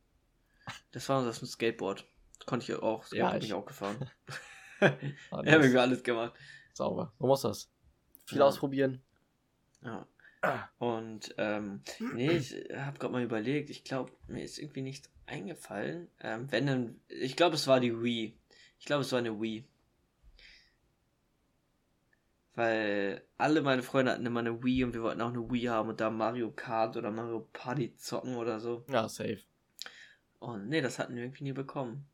[0.92, 2.06] Das war das ein Skateboard.
[2.46, 3.06] Konnte ich auch.
[3.12, 4.10] Ja, bin ich- ich auch gefahren.
[4.84, 4.90] Ah,
[5.46, 5.72] Ja, nice.
[5.74, 6.34] wir alles gemacht.
[6.74, 7.14] Sauber.
[7.20, 7.70] So muss das.
[8.32, 8.46] Viel Ja.
[8.46, 9.02] ausprobieren.
[9.84, 10.08] Ja.
[10.80, 11.82] Und ähm,
[12.16, 13.70] nee, ich habe gerade mal überlegt.
[13.70, 16.08] Ich glaube, mir ist irgendwie nichts eingefallen.
[16.22, 18.34] Ähm, wenn dann, ich glaube, es war die Wii.
[18.80, 19.66] Ich glaube, es war eine Wii.
[22.56, 25.90] Weil alle meine Freunde hatten immer eine Wii und wir wollten auch eine Wii haben
[25.90, 28.84] und da Mario Kart oder Mario Party zocken oder so.
[28.90, 29.40] Ja, safe.
[30.40, 32.08] Und nee, das hatten wir irgendwie nie bekommen.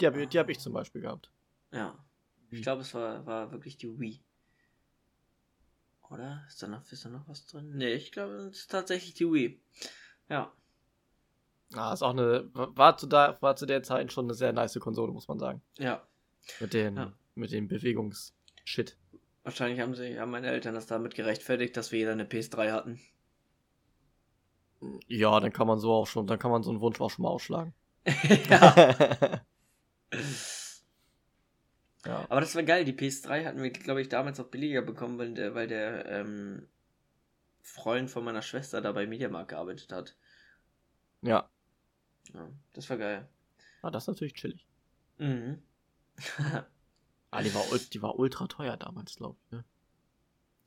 [0.00, 1.30] Die habe die hab ich zum Beispiel gehabt.
[1.72, 1.98] Ja.
[2.54, 4.22] Ich glaube, es war, war wirklich die Wii.
[6.10, 6.44] Oder?
[6.48, 7.72] Ist da, noch, ist da noch was drin?
[7.76, 9.60] Nee, ich glaube, es ist tatsächlich die Wii.
[10.28, 10.52] Ja.
[11.74, 12.48] Ah, ist auch eine.
[12.52, 15.62] War zu, da, war zu der Zeit schon eine sehr nice Konsole, muss man sagen.
[15.78, 16.06] Ja.
[16.60, 17.12] Mit den, Ja.
[17.34, 18.96] mit dem Bewegungs-Shit.
[19.42, 23.00] Wahrscheinlich haben sie, haben meine Eltern das damit gerechtfertigt, dass wir jeder eine PS3 hatten.
[25.08, 27.22] Ja, dann kann man so auch schon, dann kann man so einen Wunsch auch schon
[27.24, 27.74] mal ausschlagen.
[28.50, 29.40] ja.
[32.04, 32.26] ja.
[32.28, 32.84] Aber das war geil.
[32.84, 36.68] Die PS3 hatten wir, glaube ich, damals auch billiger bekommen, weil der, weil der ähm,
[37.62, 40.16] Freund von meiner Schwester da bei Mediamarkt gearbeitet hat.
[41.22, 41.48] Ja.
[42.32, 43.28] Ja, das war geil.
[43.82, 44.66] Ah, das ist natürlich chillig.
[45.18, 45.62] Mhm.
[47.30, 49.64] Ah, die war, die war ultra teuer damals, glaube ich, ne?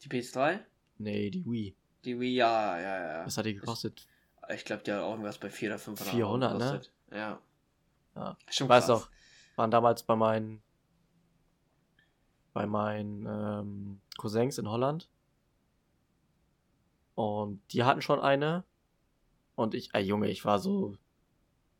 [0.03, 0.59] die PS3?
[0.97, 1.73] Nee, die Wii.
[2.03, 3.25] Die Wii, ja, ja, ja.
[3.25, 4.05] Was hat die gekostet?
[4.49, 6.65] Ich glaube, die hat auch irgendwas bei 400 oder 500 400, Euro ne?
[6.65, 6.93] gekostet.
[7.11, 7.39] Ja.
[8.15, 8.37] Ja.
[8.49, 9.09] Schon Ich weiß doch,
[9.55, 10.61] waren damals bei meinen
[12.57, 15.07] bei meinen ähm, Cousins in Holland.
[17.13, 18.63] Und die hatten schon eine.
[19.55, 20.95] Und ich, ey Junge, ich war so,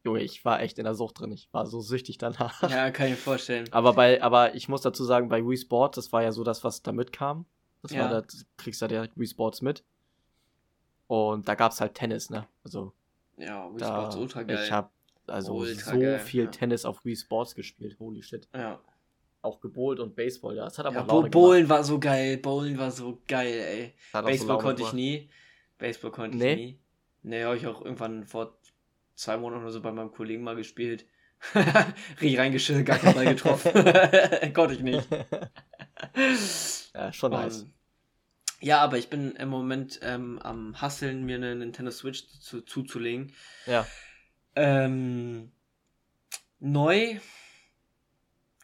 [0.04, 1.32] Junge, ich war echt in der Sucht drin.
[1.32, 2.62] Ich war so süchtig danach.
[2.70, 3.68] Ja, kann ich mir vorstellen.
[3.72, 6.64] Aber bei, aber ich muss dazu sagen, bei Wii Sports, das war ja so das,
[6.64, 7.46] was da mitkam.
[7.82, 8.02] Das Ja.
[8.12, 9.84] war, das kriegst du ja direkt Wii Sports mit.
[11.08, 12.48] Und da gab's halt Tennis, ne?
[12.64, 12.94] Also,
[13.38, 14.64] Ja, Wii da, Sports ultra geil.
[14.64, 14.90] ich habe
[15.26, 16.52] also Ultra so geil, viel ja.
[16.52, 17.98] Tennis auf Wii Sports gespielt.
[18.00, 18.48] Holy shit.
[18.54, 18.80] ja.
[19.42, 20.66] Auch gebowlt und Baseball, ja.
[20.66, 22.38] Das hat aber ja Laune Bowlen war so geil.
[22.38, 23.94] Bowlen war so geil, ey.
[24.12, 25.30] so Baseball Laune konnte ich nie.
[25.78, 26.52] Baseball konnte Nee?
[26.54, 26.80] ich nie.
[27.24, 28.58] Nee, habe ich auch irgendwann vor
[29.16, 31.06] zwei Monaten oder so bei meinem Kollegen mal gespielt.
[32.22, 33.72] Richtig reingeschüttet, gar keinen Ball getroffen.
[34.54, 35.08] konnte ich nicht.
[36.94, 37.62] ja, schon nice.
[37.62, 37.74] Und-
[38.60, 43.34] Ja, aber ich bin im Moment ähm, am Hasseln, mir eine Nintendo Switch zu, zuzulegen.
[43.68, 43.86] Ja.
[44.56, 45.52] Ähm,
[46.60, 47.20] neu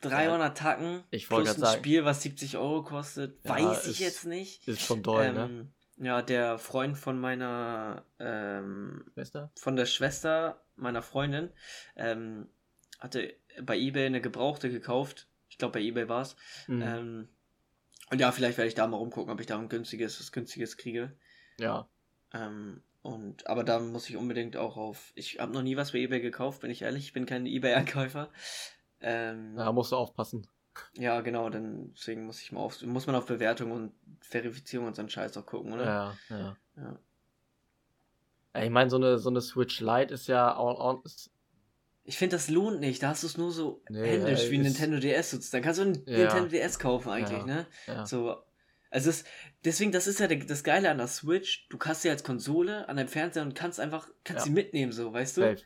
[0.10, 1.80] 300 Tacken ich wollte plus ein sagen.
[1.80, 4.68] Spiel, was 70 Euro kostet, Ja, weiß ist- ich jetzt nicht.
[4.68, 5.46] Ist schon doll, ne?
[5.46, 9.52] ähm, Ja, der Freund von meiner, ähm, Schwester?
[9.56, 11.52] von der Schwester meiner Freundin,
[11.96, 12.48] ähm,
[13.00, 15.28] hatte bei eBay eine Gebrauchte gekauft.
[15.50, 16.36] Ich glaube, bei eBay war es.
[16.68, 16.82] Mhm.
[16.82, 17.30] Ähm,
[18.10, 20.78] und ja, vielleicht werde ich da mal rumgucken, ob ich da ein günstiges, was günstiges
[20.78, 21.16] kriege.
[21.60, 21.88] ja.
[22.34, 25.12] Ähm, und, aber da muss ich unbedingt auch auf.
[25.16, 27.04] Ich habe noch nie was bei eBay gekauft, bin ich ehrlich.
[27.04, 28.32] Ich bin kein eBay-Einkäufer.
[29.04, 30.48] Ähm, Da musst du aufpassen.
[30.96, 34.96] ja, genau, dann, deswegen muss ich mal auf, muss man auf Bewertung und Verifizierung und
[34.96, 35.86] so einen Scheiß auch gucken, oder?
[35.86, 36.58] Ja, ja.
[36.78, 37.00] Ja.
[38.56, 41.32] Ja, Ich meine, so eine, so eine Switch Lite ist ja auch, auch ist,
[42.06, 43.02] Ich finde, das lohnt nicht.
[43.02, 45.32] Da hast du es nur so Nee, händisch äh, wie ein Nintendo DS.
[45.32, 45.54] sitzt.
[45.54, 46.18] Dann kannst du ein Ja.
[46.20, 47.46] Nintendo DS kaufen eigentlich, Ja.
[47.46, 47.68] ne?
[47.88, 48.06] ja.
[48.06, 48.44] So.
[48.92, 49.24] Also es,
[49.66, 51.68] deswegen, das ist ja das Geile an der Switch.
[51.70, 54.46] Du kannst sie als Konsole an deinem Fernseher und kannst einfach, kannst Ja.
[54.46, 55.42] sie mitnehmen, so, weißt du?
[55.42, 55.62] Safe.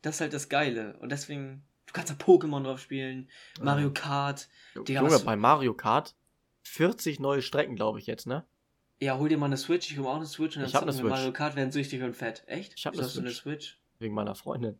[0.00, 0.96] Das ist halt das Geile.
[1.00, 1.62] Und deswegen,
[1.94, 3.28] kannst da Pokémon drauf spielen,
[3.60, 4.48] Mario Kart.
[4.76, 6.14] Digga, Junge, bei Mario Kart
[6.64, 8.44] 40 neue Strecken, glaube ich jetzt, ne?
[9.00, 9.90] Ja, hol dir mal eine Switch.
[9.90, 11.10] Ich hole auch eine Switch und dann Ich hab eine Switch.
[11.10, 12.44] Mario Kart werden süchtig und fett.
[12.46, 12.74] Echt?
[12.76, 13.78] Ich hab Wieso eine eine Switch.
[13.98, 14.78] Wegen meiner Freundin.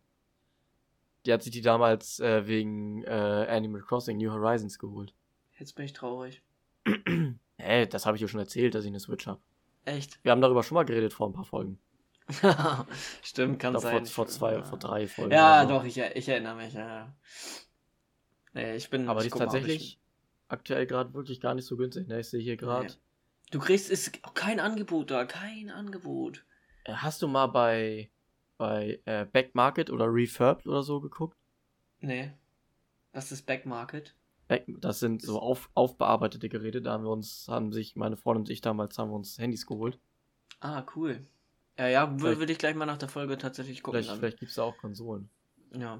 [1.25, 5.13] Die hat sich die damals äh, wegen äh, Animal Crossing New Horizons geholt.
[5.57, 6.43] Jetzt bin ich traurig.
[7.57, 9.41] Hä, das habe ich ja schon erzählt, dass ich eine Switch habe.
[9.85, 10.23] Echt?
[10.23, 11.79] Wir haben darüber schon mal geredet vor ein paar Folgen.
[13.21, 14.05] Stimmt, kann glaub, sein.
[14.05, 15.31] vor, vor zwei, vor drei Folgen.
[15.31, 15.69] Ja, so.
[15.69, 17.13] doch, ich, ich erinnere mich, ja.
[18.53, 19.07] Nee, ich bin.
[19.07, 19.99] Aber ich die ist tatsächlich
[20.47, 22.07] aktuell gerade wirklich gar nicht so günstig.
[22.07, 22.21] Ne?
[22.21, 22.87] Ich sehe hier gerade.
[22.87, 22.93] Nee.
[23.51, 26.43] Du kriegst, ist kein Angebot da, kein Angebot.
[26.85, 28.09] Äh, Hast du mal bei,
[28.57, 31.37] bei äh, Back Market oder Refurbed oder so geguckt?
[31.99, 32.31] Nee.
[33.13, 34.15] Was ist Backmarket?
[34.47, 36.81] Back, das sind so auf, aufbearbeitete Geräte.
[36.81, 39.65] Da haben wir uns, haben sich meine Freundin und ich damals haben wir uns Handys
[39.65, 39.99] geholt.
[40.59, 41.25] Ah, cool.
[41.77, 43.97] Ja, ja, würde ich gleich mal nach der Folge tatsächlich gucken.
[43.97, 44.19] Vielleicht, dann.
[44.19, 45.29] vielleicht gibt es da auch Konsolen.
[45.73, 45.99] Ja.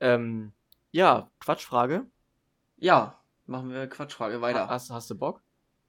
[0.00, 0.52] Ähm,
[0.90, 2.06] ja, Quatschfrage.
[2.78, 4.68] Ja, machen wir Quatschfrage weiter.
[4.68, 5.42] Hast, hast du Bock?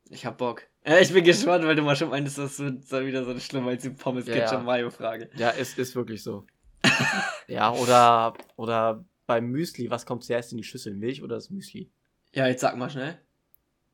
[0.09, 0.67] Ich hab Bock.
[0.85, 3.83] Ja, ich bin gespannt, weil du mal schon meintest, das wird wieder so schlimm als
[3.83, 4.63] die Pommes Ja, Ketchup.
[4.63, 5.29] Mayo Frage.
[5.35, 6.45] Ja, es ist wirklich so.
[7.47, 10.95] ja, oder, oder beim Müsli, was kommt zuerst in die Schüssel?
[10.95, 11.89] Milch oder das Müsli?
[12.33, 13.19] Ja, jetzt sag mal schnell.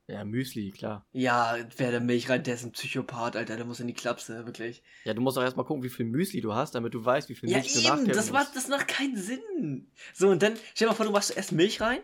[0.08, 1.06] Ja, Müsli, klar.
[1.12, 4.46] Ja, wer der Milch rein, der ist ein Psychopath, Alter, der muss in die Klapse,
[4.46, 4.82] wirklich.
[5.04, 7.36] Ja, du musst auch erstmal gucken, wie viel Müsli du hast, damit du weißt, wie
[7.36, 9.92] viel Ja, Milch du eben, das, macht, das macht keinen Sinn.
[10.14, 12.00] So, und dann, stell dir mal vor, du machst erst Milch rein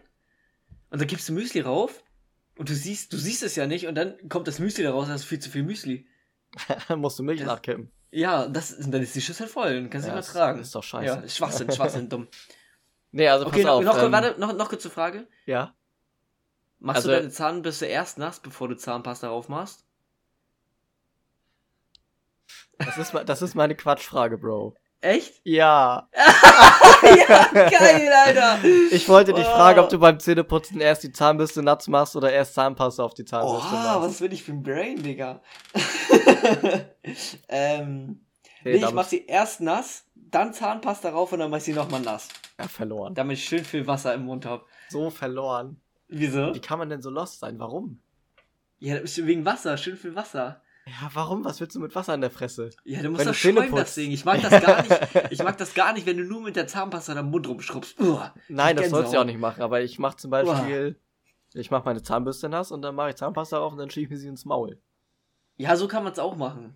[0.90, 2.04] und dann gibst du Müsli rauf
[2.58, 5.08] und du siehst, du siehst es ja nicht und dann kommt das Müsli da raus,
[5.08, 6.06] da hast du viel zu viel Müsli.
[6.90, 7.90] Dann musst du Milch Das- nachkippen.
[8.12, 10.60] Ja, das, und dann ist die Schüssel voll und kannst Ja, nicht mehr das tragen.
[10.60, 11.06] ist doch scheiße.
[11.24, 12.28] Ja, Schwachsinn, Schwachsinn, dumm.
[13.16, 13.84] Nee, also Okay, pass auf.
[13.84, 15.28] noch, noch, ähm, warte, noch, noch kurze Frage.
[15.46, 15.76] Ja.
[16.84, 19.86] Machst Also- du deine Zahnbürste erst nass, bevor du Zahnpasta drauf machst?
[22.78, 24.76] Das ist, das ist meine Quatschfrage, Bro.
[25.00, 25.40] Echt?
[25.46, 26.10] Ja.
[26.14, 28.60] ja, geil, Alter.
[28.92, 29.52] Ich wollte dich Oh.
[29.56, 33.24] fragen, ob du beim Zähneputzen erst die Zahnbürste nass machst oder erst Zahnpasta auf die
[33.26, 34.10] Zahnbürste Oha, machst.
[34.10, 35.42] was bin ich für ein Brain, Digga?
[37.50, 38.26] ähm,
[38.66, 41.74] Nee, nee, ich mach sie erst nass, dann Zahnpasta rauf und dann mach ich sie
[41.74, 42.30] nochmal nass.
[42.58, 43.14] Ja, verloren.
[43.14, 44.66] Damit ich schön viel Wasser im Mund hab.
[44.90, 45.82] So verloren.
[46.08, 46.54] Wieso?
[46.54, 47.60] Wie kann man denn so lost sein?
[47.60, 48.00] Warum?
[48.80, 50.62] Ja, wegen Wasser, schön viel Wasser.
[50.86, 51.46] Ja, warum?
[51.46, 52.70] Was willst du mit Wasser in der Fresse?
[52.84, 53.96] Ja, du musst Wenn du das schäumen, das.
[53.96, 54.12] Ding.
[54.12, 55.32] Ich mag das gar nicht.
[55.32, 58.00] Ich mag das gar nicht, wenn du nur mit der Zahnpasta deinen Mund rumschrubbst.
[58.02, 58.34] Uah.
[58.50, 61.00] Nein, das sollst du ja auch nicht machen, aber ich mache zum Beispiel,
[61.54, 64.20] ich mache meine Zahnbürste nass und dann mache ich Zahnpasta auf und dann schiebe ich
[64.20, 64.78] sie ins Maul.
[65.56, 66.76] Ja, so kann man es auch machen.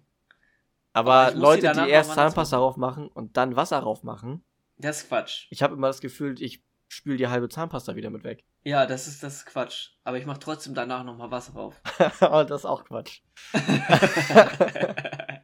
[0.93, 4.41] Aber, Aber Leute, die erst Zahnpasta drauf machen und dann Wasser drauf machen,
[4.77, 5.47] Das ist Quatsch.
[5.49, 8.45] ich habe immer das Gefühl, ich spül die halbe Zahnpasta wieder mit weg.
[8.67, 9.91] Ja, das ist, das ist Quatsch.
[10.03, 11.79] Aber ich mach trotzdem danach nochmal Wasser drauf.
[12.19, 13.21] Aber das ist auch Quatsch.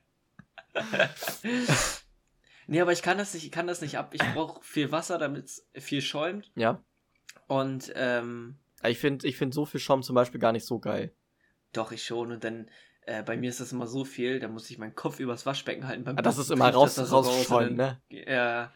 [2.67, 4.13] nee, aber ich kann das nicht, ich kann das nicht ab.
[4.13, 6.51] Ich brauche viel Wasser, damit es viel schäumt.
[6.55, 6.84] Ja.
[7.47, 11.13] Und ähm, Ich finde ich find so viel Schaum zum Beispiel gar nicht so geil.
[11.71, 12.30] doch, ich schon.
[12.32, 12.69] Und dann,
[13.03, 15.88] äh, bei mir ist das immer so viel, da muss ich meinen Kopf übers Waschbecken
[15.88, 16.03] halten.
[16.03, 18.01] Beim Ah, das ist immer raus, das da rausschäumen, und ne?
[18.09, 18.74] Ja.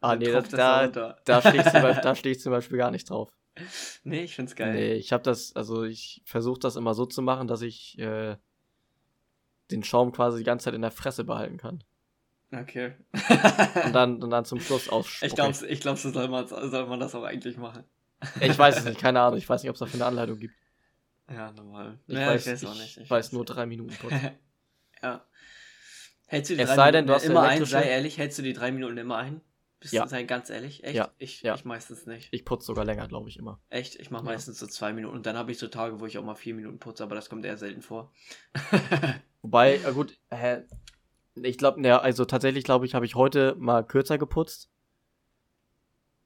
[0.00, 1.20] Ah, nee, das, das da, runter.
[1.24, 3.32] da stehe ich, zum Beispiel- da steh ich zum Beispiel gar nicht drauf.
[4.04, 4.74] Nee, ich find's geil.
[4.74, 8.36] Nee, ich habe das, also ich versuche das immer so zu machen, dass ich äh,
[9.70, 11.84] den Schaum quasi die ganze Zeit in der Fresse behalten kann.
[12.52, 12.92] Okay.
[13.84, 15.28] Und dann, und dann zum Schluss ausspucken.
[15.28, 17.84] ich glaube, ich glaub, so soll man, soll man das auch eigentlich machen.
[18.40, 19.38] ich weiß es nicht, keine Ahnung.
[19.38, 20.54] Ich weiß nicht, ob es dafür eine Anleitung gibt.
[21.30, 21.98] Ja, normal.
[22.06, 22.98] Ich, ja, weiß, ich weiß auch ich nicht.
[22.98, 24.30] Ich weiß nur drei Minuten putzen.
[25.02, 25.24] ja.
[26.26, 27.64] Hältst du die Es drei sei denn, Minuten du hast immer ein?
[27.64, 29.40] Sei ehrlich, hältst du die drei Minuten immer ein?
[29.82, 30.04] Bist Ja.
[30.04, 30.84] du sei ganz ehrlich?
[30.84, 30.94] Echt?
[30.94, 31.54] Ja, Ich, ja.
[31.56, 32.28] ich meistens nicht.
[32.30, 33.60] Ich putze sogar länger, glaube ich, immer.
[33.68, 33.96] Echt?
[33.96, 36.24] Ich mache meistens so zwei Minuten und dann habe ich so Tage, wo ich auch
[36.24, 38.12] mal vier Minuten putze, aber das kommt eher selten vor.
[39.42, 40.62] Wobei, gut, hä,
[41.34, 44.70] ich glaube, ne, also tatsächlich glaube ich, habe ich heute mal kürzer geputzt.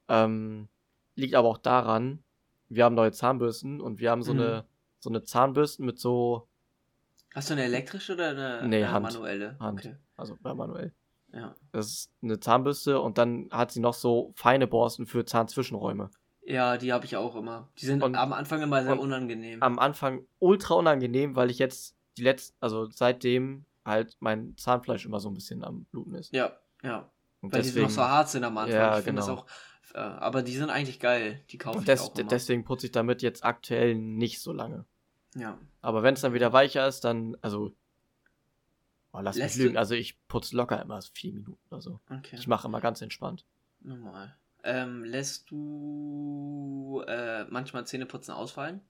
[0.08, 0.68] Ähm,
[1.14, 2.22] liegt aber auch daran,
[2.68, 4.40] wir haben neue Zahnbürsten und wir haben so Mhm.
[4.40, 4.64] eine
[4.98, 6.48] so eine Zahnbürsten mit so,
[7.34, 9.02] Hast du eine elektrische oder eine Nee, äh, Hand.
[9.04, 9.58] manuelle?
[9.60, 9.80] Hand.
[9.80, 9.96] Okay.
[10.16, 10.92] also bei manuell.
[11.36, 11.54] Ja.
[11.72, 16.10] Das ist eine Zahnbürste und dann hat sie noch so feine Borsten für Zahnzwischenräume.
[16.46, 17.68] Ja, die habe ich auch immer.
[17.78, 19.62] Die sind Und- am Anfang immer sehr unangenehm.
[19.62, 25.20] Am Anfang ultra unangenehm, weil ich jetzt die letzten, also seitdem halt mein Zahnfleisch immer
[25.20, 26.32] so ein bisschen am Bluten ist.
[26.32, 27.10] ja, ja.
[27.42, 28.74] Und Weil die noch so hart sind am Anfang.
[28.74, 29.40] Ja, ich finde das genau.
[29.40, 29.46] auch.
[29.94, 31.40] Äh, aber die sind eigentlich geil.
[31.50, 32.28] Die kaufe ich des, auch immer.
[32.28, 34.84] deswegen putze ich damit jetzt aktuell nicht so lange.
[35.34, 35.58] ja.
[35.82, 37.72] Aber wenn es dann wieder weicher ist, dann, also,
[39.16, 42.00] oh, lass Lässt mich lügen, also ich putze locker immer vier Minuten oder so.
[42.10, 42.36] Okay.
[42.36, 43.44] Ich mache immer ganz entspannt.
[43.80, 44.36] Normal.
[44.64, 48.80] Ähm, lässt du äh, manchmal Zähneputzen ausfallen?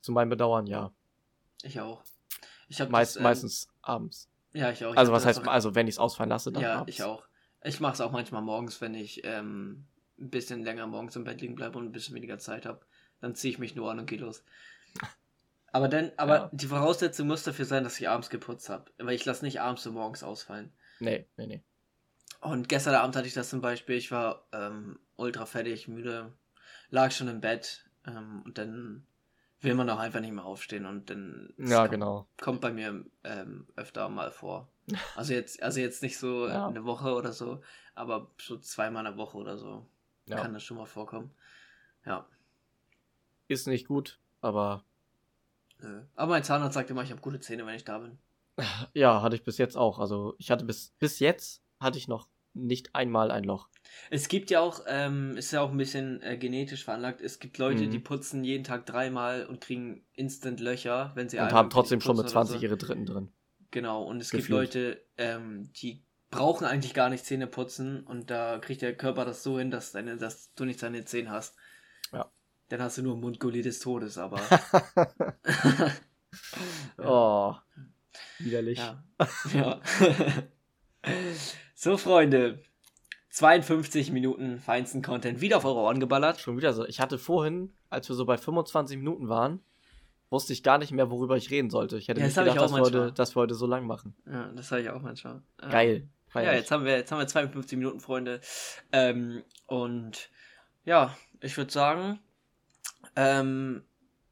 [0.00, 0.90] Zu meinem Bedauern, ja.
[1.62, 2.02] Ich auch.
[2.68, 4.28] Ich habe Meist, ähm, meistens abends.
[4.52, 4.92] Ja, ich auch.
[4.92, 6.94] Ich Also was heißt, auch- also wenn ich es ausfallen lasse, dann Ja, abends.
[6.94, 7.24] ich auch.
[7.62, 9.84] Ich mache es auch manchmal morgens, wenn ich ähm,
[10.18, 12.80] ein bisschen länger morgens im Bett liegen bleibe und ein bisschen weniger Zeit habe.
[13.20, 14.42] Dann ziehe ich mich nur an und gehe los.
[15.72, 16.50] Aber dann, aber Ja.
[16.52, 18.90] die Voraussetzung muss dafür sein, dass ich abends geputzt habe.
[18.98, 20.72] Weil ich lasse nicht abends und morgens ausfallen.
[20.98, 21.62] Nee, nee, nee.
[22.40, 26.32] Und gestern Abend hatte ich das zum Beispiel, ich war ähm, ultra fertig, müde,
[26.88, 29.06] lag schon im Bett ähm, und dann
[29.60, 32.26] will man auch einfach nicht mehr aufstehen und dann Ja, kommt, genau.
[32.40, 34.68] kommt bei mir ähm, öfter mal vor.
[35.16, 36.66] Also jetzt, also jetzt nicht so Ja.
[36.66, 37.62] eine Woche oder so,
[37.94, 39.86] aber so zweimal eine Woche oder so
[40.26, 40.36] Ja.
[40.36, 41.30] kann das schon mal vorkommen.
[42.06, 42.26] Ja.
[43.48, 44.84] Ist nicht gut, aber
[45.82, 46.02] Nö.
[46.14, 48.18] Aber mein Zahnarzt sagt immer, ich habe gute Zähne, wenn ich da bin.
[48.94, 49.98] ja, hatte ich bis jetzt auch.
[49.98, 53.68] Also ich hatte bis, bis jetzt hatte ich noch nicht einmal ein Loch.
[54.10, 57.58] Es gibt ja auch, ähm, ist ja auch ein bisschen äh, genetisch veranlagt, es gibt
[57.58, 57.90] Leute, Mhm.
[57.90, 62.16] die putzen jeden Tag dreimal und kriegen instant Löcher, wenn sie Und haben trotzdem schon
[62.16, 62.62] mit oder 20 so.
[62.62, 63.32] ihre dritten drin.
[63.70, 64.74] Genau, und es gibt Gefühlt.
[64.74, 69.42] Leute, ähm, die brauchen eigentlich gar nicht Zähne putzen und da kriegt der Körper das
[69.44, 71.54] so hin, dass, deine, dass du nicht deine Zähne hast.
[72.12, 72.30] Ja.
[72.70, 74.40] Dann hast du nur Mundgulli des Todes, aber.
[76.98, 77.54] Oh,
[78.38, 78.78] widerlich.
[78.78, 79.02] Ja.
[79.52, 79.80] ja.
[81.74, 82.62] so, Freunde.
[83.30, 86.40] 52 Minuten feinsten Content wieder auf eure Ohren geballert.
[86.40, 86.84] Schon wieder so.
[86.84, 89.60] Ich hatte vorhin, als wir so bei 25 Minuten waren,
[90.30, 91.96] wusste ich gar nicht mehr, worüber ich reden sollte.
[91.96, 93.86] Ich hätte Ja, nicht das gedacht, auch dass wir, heute, dass wir heute so lang
[93.86, 94.16] machen.
[94.26, 95.42] Ja, das habe ich auch manchmal.
[95.58, 96.08] Geil.
[96.34, 96.58] Ja, ich.
[96.58, 98.40] jetzt haben wir, jetzt haben wir 52 Minuten, Freunde.
[98.90, 100.28] Ähm, und
[100.84, 102.18] ja, ich würde sagen,
[103.16, 103.82] ähm,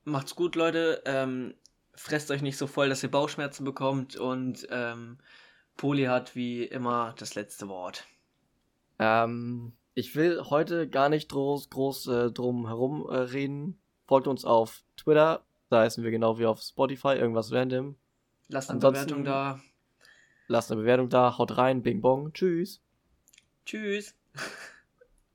[0.05, 1.03] macht's gut, Leute.
[1.05, 1.55] Ähm,
[1.95, 4.17] fresst euch nicht so voll, dass ihr Bauchschmerzen bekommt.
[4.17, 5.19] Und ähm,
[5.77, 8.05] Poli hat wie immer das letzte Wort.
[8.99, 13.79] Ähm, ich will heute gar nicht groß, groß äh, drum herum äh, reden.
[14.07, 17.97] Folgt uns auf Twitter, da heißen wir genau wie auf Spotify, irgendwas random.
[18.49, 19.61] Lasst eine Ansonsten- Bewertung da.
[20.47, 22.81] Lasst eine Bewertung da, haut rein, bing bong, tschüss.
[23.67, 24.15] Tschüss.